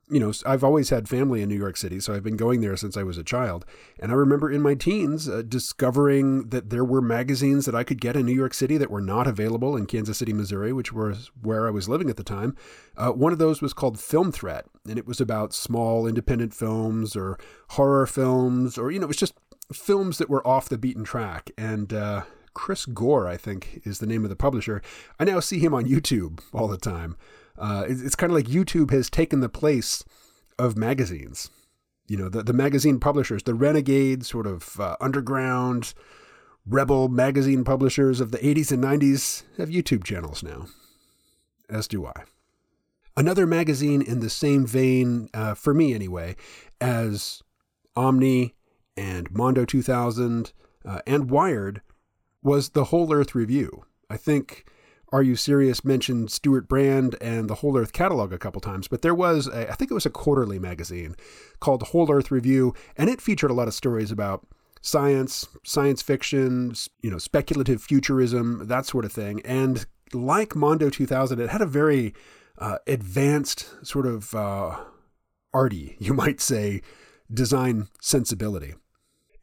[0.10, 2.76] you know, I've always had family in New York City, so I've been going there
[2.76, 3.66] since I was a child.
[3.99, 8.01] And I remember in my teens uh, discovering that there were magazines that I could
[8.01, 11.30] get in New York City that were not available in Kansas City, Missouri, which was
[11.41, 12.55] where I was living at the time.
[12.97, 17.16] Uh, one of those was called Film Threat, and it was about small independent films
[17.16, 17.38] or
[17.70, 19.36] horror films, or, you know, it was just
[19.72, 21.51] films that were off the beaten track.
[21.57, 22.24] And, uh,
[22.55, 24.82] Chris Gore, I think, is the name of the publisher.
[25.20, 27.16] I now see him on YouTube all the time.
[27.60, 30.03] Uh, it's, it's kind of like YouTube has taken the place
[30.57, 31.49] of magazines.
[32.07, 35.93] You know, the, the magazine publishers, the renegade sort of uh, underground
[36.66, 40.68] rebel magazine publishers of the 80s and 90s have YouTube channels now,
[41.70, 42.24] as do I.
[43.18, 46.36] Another magazine in the same vein, uh, for me anyway,
[46.80, 47.43] as
[47.95, 48.55] Omni
[48.95, 50.53] and Mondo 2000
[50.86, 51.82] uh, and Wired
[52.41, 53.84] was the Whole Earth Review.
[54.10, 54.66] I think
[55.12, 59.16] RU Sirius mentioned Stewart Brand and the Whole Earth catalog a couple times, but there
[59.16, 61.16] was, a, I think it was a quarterly magazine
[61.60, 64.45] called Whole Earth Review, and it featured a lot of stories about
[64.82, 69.41] science, science fiction, you know, speculative futurism, that sort of thing.
[69.43, 72.14] And like Mondo 2000, it had a very
[72.57, 74.78] uh, advanced sort of uh,
[75.53, 76.82] arty, you might say,
[77.32, 78.76] design sensibility.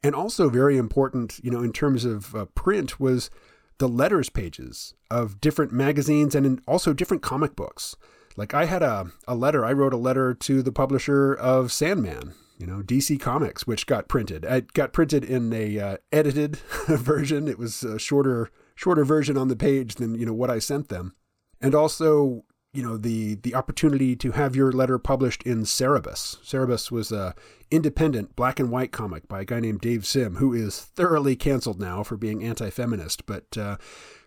[0.03, 3.31] And also very important, you know, in terms of uh, print was
[3.79, 7.97] the letters pages of different magazines and also different comic books.
[8.37, 12.35] Like I had a, a letter, I wrote a letter to the publisher of Sandman,
[12.59, 14.45] you know, DC Comics, which got printed.
[14.45, 16.57] It got printed in a uh, edited
[16.89, 17.49] version.
[17.49, 20.89] It was a shorter shorter version on the page than, you know, what I sent
[20.89, 21.15] them.
[21.61, 22.45] And also
[22.77, 26.37] you know the the opportunity to have your letter published in Cerebus.
[26.45, 27.35] Cerebus was a
[27.71, 31.81] independent black and white comic by a guy named Dave Sim, who is thoroughly canceled
[31.81, 33.25] now for being anti-feminist.
[33.25, 33.79] But uh,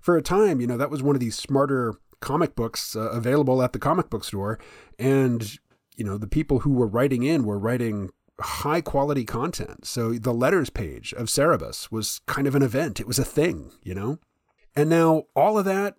[0.02, 3.62] for a time, you know that was one of these smarter comic books uh, available
[3.62, 4.58] at the comic book store,
[4.98, 5.60] and
[5.96, 9.86] you know the people who were writing in were writing high quality content.
[9.86, 13.00] So the letters page of Cerebus was kind of an event.
[13.00, 14.18] It was a thing, you know.
[14.76, 15.98] And now all of that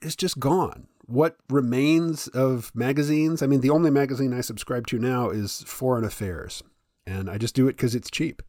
[0.00, 4.98] is just gone what remains of magazines, I mean, the only magazine I subscribe to
[4.98, 6.62] now is Foreign Affairs.
[7.06, 8.42] And I just do it because it's cheap.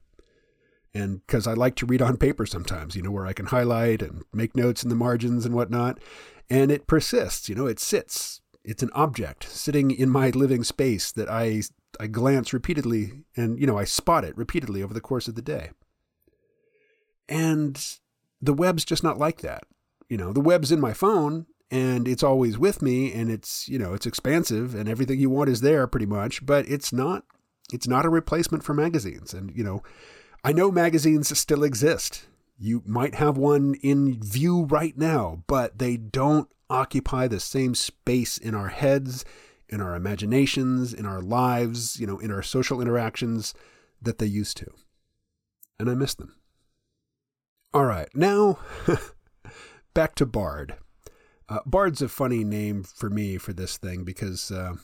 [0.93, 4.01] And because I like to read on paper sometimes, you know, where I can highlight
[4.01, 5.99] and make notes in the margins and whatnot.
[6.49, 8.41] And it persists, you know, it sits.
[8.65, 11.61] It's an object sitting in my living space that I,
[11.97, 15.41] I glance repeatedly and, you know, I spot it repeatedly over the course of the
[15.41, 15.69] day.
[17.29, 17.81] And
[18.41, 19.63] the web's just not like that.
[20.09, 23.77] You know, the web's in my phone and it's always with me and it's you
[23.77, 27.23] know it's expansive and everything you want is there pretty much but it's not
[27.71, 29.83] it's not a replacement for magazines and you know
[30.43, 32.25] i know magazines still exist
[32.61, 38.37] You might have one in view right now, but they don't occupy the same space
[38.37, 39.23] in our heads,
[39.69, 43.53] in our imaginations, in our lives, you know, in our social interactions
[44.01, 44.67] that they used to.
[45.79, 46.35] And I miss them.
[47.73, 48.59] All right, now
[49.93, 50.75] back to Bard.
[51.49, 54.75] Uh, Bard's a funny name for me for this thing because, uh,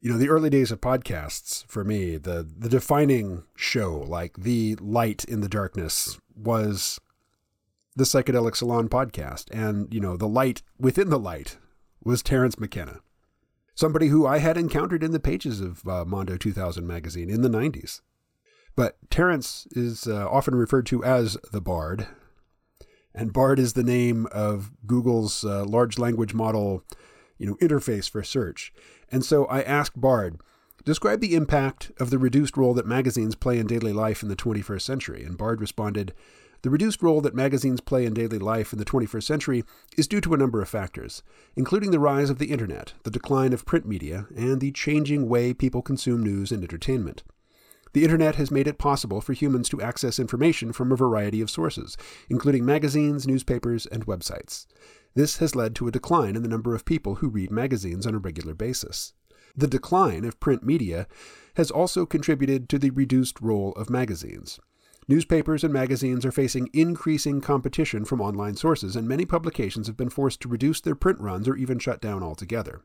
[0.00, 4.76] you know, the early days of podcasts for me, the the defining show, like the
[4.76, 7.00] light in the darkness, was
[7.94, 11.58] the Psychedelic Salon podcast, and you know, the light within the light
[12.02, 13.00] was Terence McKenna,
[13.74, 17.48] somebody who I had encountered in the pages of uh, Mondo 2000 magazine in the
[17.48, 18.00] 90s.
[18.76, 22.08] But Terence is uh, often referred to as the Bard,
[23.14, 26.82] and Bard is the name of Google's uh, large language model,
[27.38, 28.72] you know, interface for search.
[29.10, 30.40] And so I asked Bard,
[30.84, 34.36] describe the impact of the reduced role that magazines play in daily life in the
[34.36, 35.22] 21st century.
[35.22, 36.12] And Bard responded,
[36.62, 39.64] the reduced role that magazines play in daily life in the 21st century
[39.98, 41.22] is due to a number of factors,
[41.54, 45.52] including the rise of the internet, the decline of print media, and the changing way
[45.52, 47.22] people consume news and entertainment.
[47.94, 51.48] The internet has made it possible for humans to access information from a variety of
[51.48, 51.96] sources,
[52.28, 54.66] including magazines, newspapers, and websites.
[55.14, 58.14] This has led to a decline in the number of people who read magazines on
[58.16, 59.12] a regular basis.
[59.56, 61.06] The decline of print media
[61.54, 64.58] has also contributed to the reduced role of magazines.
[65.06, 70.10] Newspapers and magazines are facing increasing competition from online sources, and many publications have been
[70.10, 72.82] forced to reduce their print runs or even shut down altogether.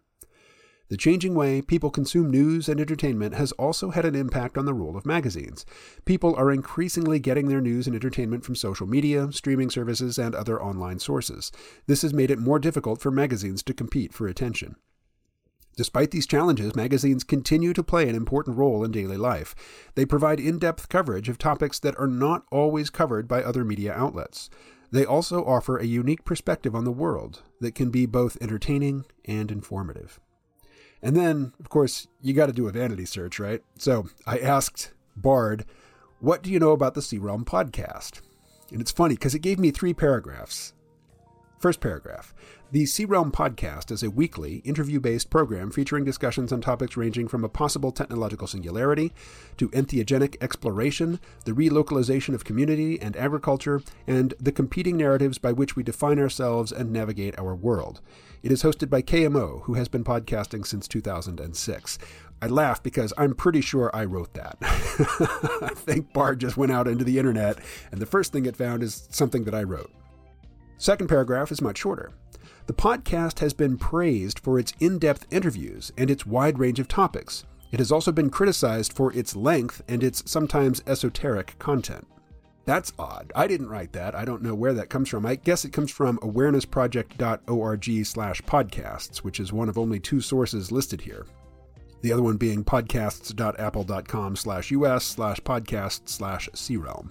[0.89, 4.73] The changing way people consume news and entertainment has also had an impact on the
[4.73, 5.63] role of magazines.
[6.03, 10.59] People are increasingly getting their news and entertainment from social media, streaming services, and other
[10.59, 11.51] online sources.
[11.85, 14.77] This has made it more difficult for magazines to compete for attention.
[15.77, 19.53] Despite these challenges, magazines continue to play an important role in daily life.
[19.93, 23.93] They provide in depth coverage of topics that are not always covered by other media
[23.93, 24.49] outlets.
[24.91, 29.51] They also offer a unique perspective on the world that can be both entertaining and
[29.51, 30.19] informative.
[31.01, 33.63] And then, of course, you got to do a vanity search, right?
[33.77, 35.65] So I asked Bard,
[36.19, 38.21] What do you know about the C Realm podcast?
[38.71, 40.73] And it's funny because it gave me three paragraphs.
[41.59, 42.33] First paragraph
[42.71, 47.27] The C Realm podcast is a weekly, interview based program featuring discussions on topics ranging
[47.27, 49.11] from a possible technological singularity
[49.57, 55.75] to entheogenic exploration, the relocalization of community and agriculture, and the competing narratives by which
[55.75, 57.99] we define ourselves and navigate our world.
[58.41, 61.99] It is hosted by KMO, who has been podcasting since 2006.
[62.41, 64.55] I laugh because I'm pretty sure I wrote that.
[64.61, 67.59] I think Bard just went out into the internet,
[67.91, 69.91] and the first thing it found is something that I wrote.
[70.77, 72.13] Second paragraph is much shorter.
[72.67, 76.87] The podcast has been praised for its in depth interviews and its wide range of
[76.87, 77.43] topics.
[77.73, 82.07] It has also been criticized for its length and its sometimes esoteric content.
[82.65, 83.31] That's odd.
[83.35, 84.13] I didn't write that.
[84.15, 85.25] I don't know where that comes from.
[85.25, 90.71] I guess it comes from awarenessproject.org slash podcasts, which is one of only two sources
[90.71, 91.25] listed here.
[92.01, 97.09] The other one being podcasts.apple.com slash us slash podcast slash crealm.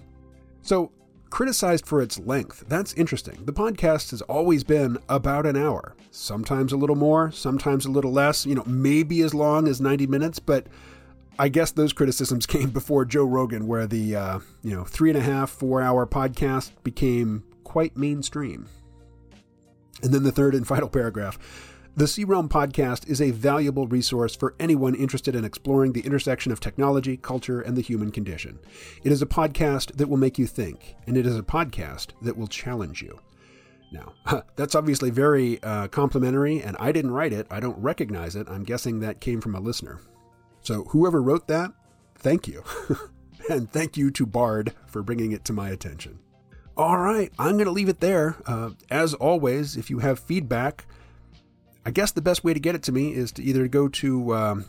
[0.63, 0.93] So
[1.31, 2.65] criticized for its length.
[2.69, 3.45] That's interesting.
[3.45, 8.13] The podcast has always been about an hour, sometimes a little more, sometimes a little
[8.13, 10.67] less, you know, maybe as long as 90 minutes, but
[11.39, 15.19] I guess those criticisms came before Joe Rogan, where the, uh, you know, three and
[15.19, 18.69] a half, four hour podcast became quite mainstream.
[20.03, 21.39] And then the third and final paragraph
[21.99, 26.53] the C Realm podcast is a valuable resource for anyone interested in exploring the intersection
[26.53, 28.61] of technology, culture, and the human condition.
[29.03, 32.37] It is a podcast that will make you think, and it is a podcast that
[32.37, 33.19] will challenge you.
[33.91, 34.13] Now,
[34.55, 37.49] that's obviously very uh, complimentary, and I didn't write it.
[37.51, 38.49] I don't recognize it.
[38.49, 39.99] I'm guessing that came from a listener.
[40.69, 41.73] So, whoever wrote that,
[42.15, 42.63] thank you.
[43.49, 46.19] and thank you to Bard for bringing it to my attention.
[46.77, 48.37] All right, I'm going to leave it there.
[48.45, 50.85] Uh, as always, if you have feedback,
[51.87, 54.35] I guess the best way to get it to me is to either go to
[54.35, 54.67] um,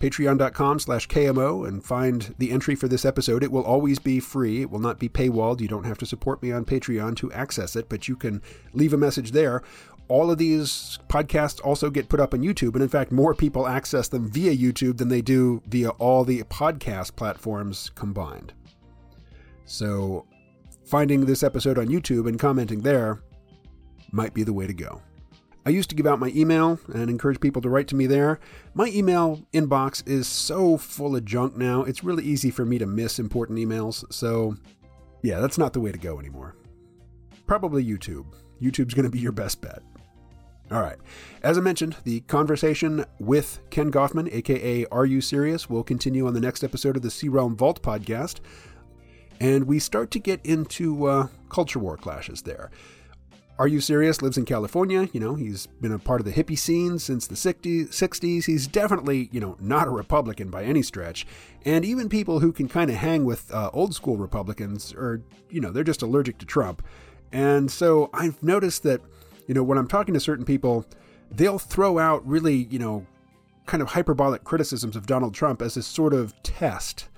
[0.00, 3.42] patreon.com slash KMO and find the entry for this episode.
[3.42, 4.62] It will always be free.
[4.62, 5.60] It will not be paywalled.
[5.60, 8.40] You don't have to support me on Patreon to access it, but you can
[8.72, 9.64] leave a message there.
[10.08, 13.66] All of these podcasts also get put up on YouTube, and in fact, more people
[13.66, 18.52] access them via YouTube than they do via all the podcast platforms combined.
[19.64, 20.26] So,
[20.84, 23.22] finding this episode on YouTube and commenting there
[24.12, 25.00] might be the way to go.
[25.66, 28.38] I used to give out my email and encourage people to write to me there.
[28.74, 32.86] My email inbox is so full of junk now, it's really easy for me to
[32.86, 34.04] miss important emails.
[34.12, 34.56] So,
[35.22, 36.54] yeah, that's not the way to go anymore.
[37.46, 38.26] Probably YouTube.
[38.60, 39.82] YouTube's going to be your best bet.
[40.70, 40.96] All right.
[41.42, 46.40] As I mentioned, the conversation with Ken Goffman, aka RU Sirius, will continue on the
[46.40, 48.40] next episode of the C Realm Vault podcast.
[49.40, 52.70] and we start to get into uh, culture war clashes there.
[53.58, 55.08] RU Sirius lives in California.
[55.12, 58.44] You know, he's been a part of the hippie scene since the 60s.
[58.46, 61.24] He's definitely, you know, not a Republican by any stretch.
[61.64, 65.60] And even people who can kind of hang with uh, old school Republicans are, you
[65.60, 66.82] know, they're just allergic to Trump.
[67.30, 69.00] And so I've noticed that,
[69.46, 70.86] you know, when I'm talking to certain people,
[71.30, 73.06] they'll throw out really, you know,
[73.66, 77.08] kind of hyperbolic criticisms of Donald Trump as a sort of test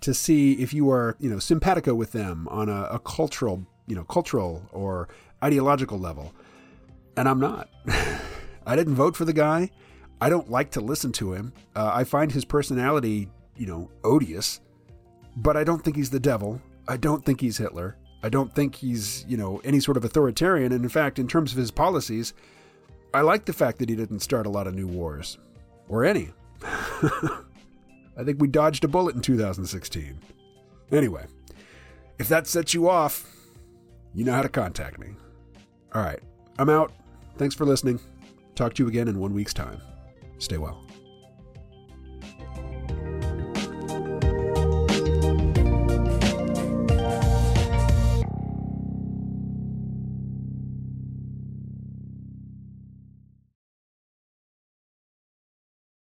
[0.00, 3.96] to see if you are, you know, simpatico with them on a, a cultural, you
[3.96, 5.08] know, cultural or
[5.42, 6.32] ideological level.
[7.16, 7.68] And I'm not.
[8.66, 9.70] I didn't vote for the guy.
[10.20, 11.52] I don't like to listen to him.
[11.74, 14.60] Uh, I find his personality, you know, odious.
[15.36, 16.60] But I don't think he's the devil.
[16.86, 17.96] I don't think he's Hitler.
[18.22, 20.72] I don't think he's, you know, any sort of authoritarian.
[20.72, 22.34] And in fact, in terms of his policies,
[23.14, 25.38] I like the fact that he didn't start a lot of new wars.
[25.88, 26.30] Or any.
[26.62, 30.18] I think we dodged a bullet in 2016.
[30.90, 31.26] Anyway,
[32.18, 33.30] if that sets you off,
[34.14, 35.08] you know how to contact me.
[35.94, 36.20] All right,
[36.58, 36.92] I'm out.
[37.36, 38.00] Thanks for listening.
[38.54, 39.80] Talk to you again in one week's time.
[40.38, 40.87] Stay well.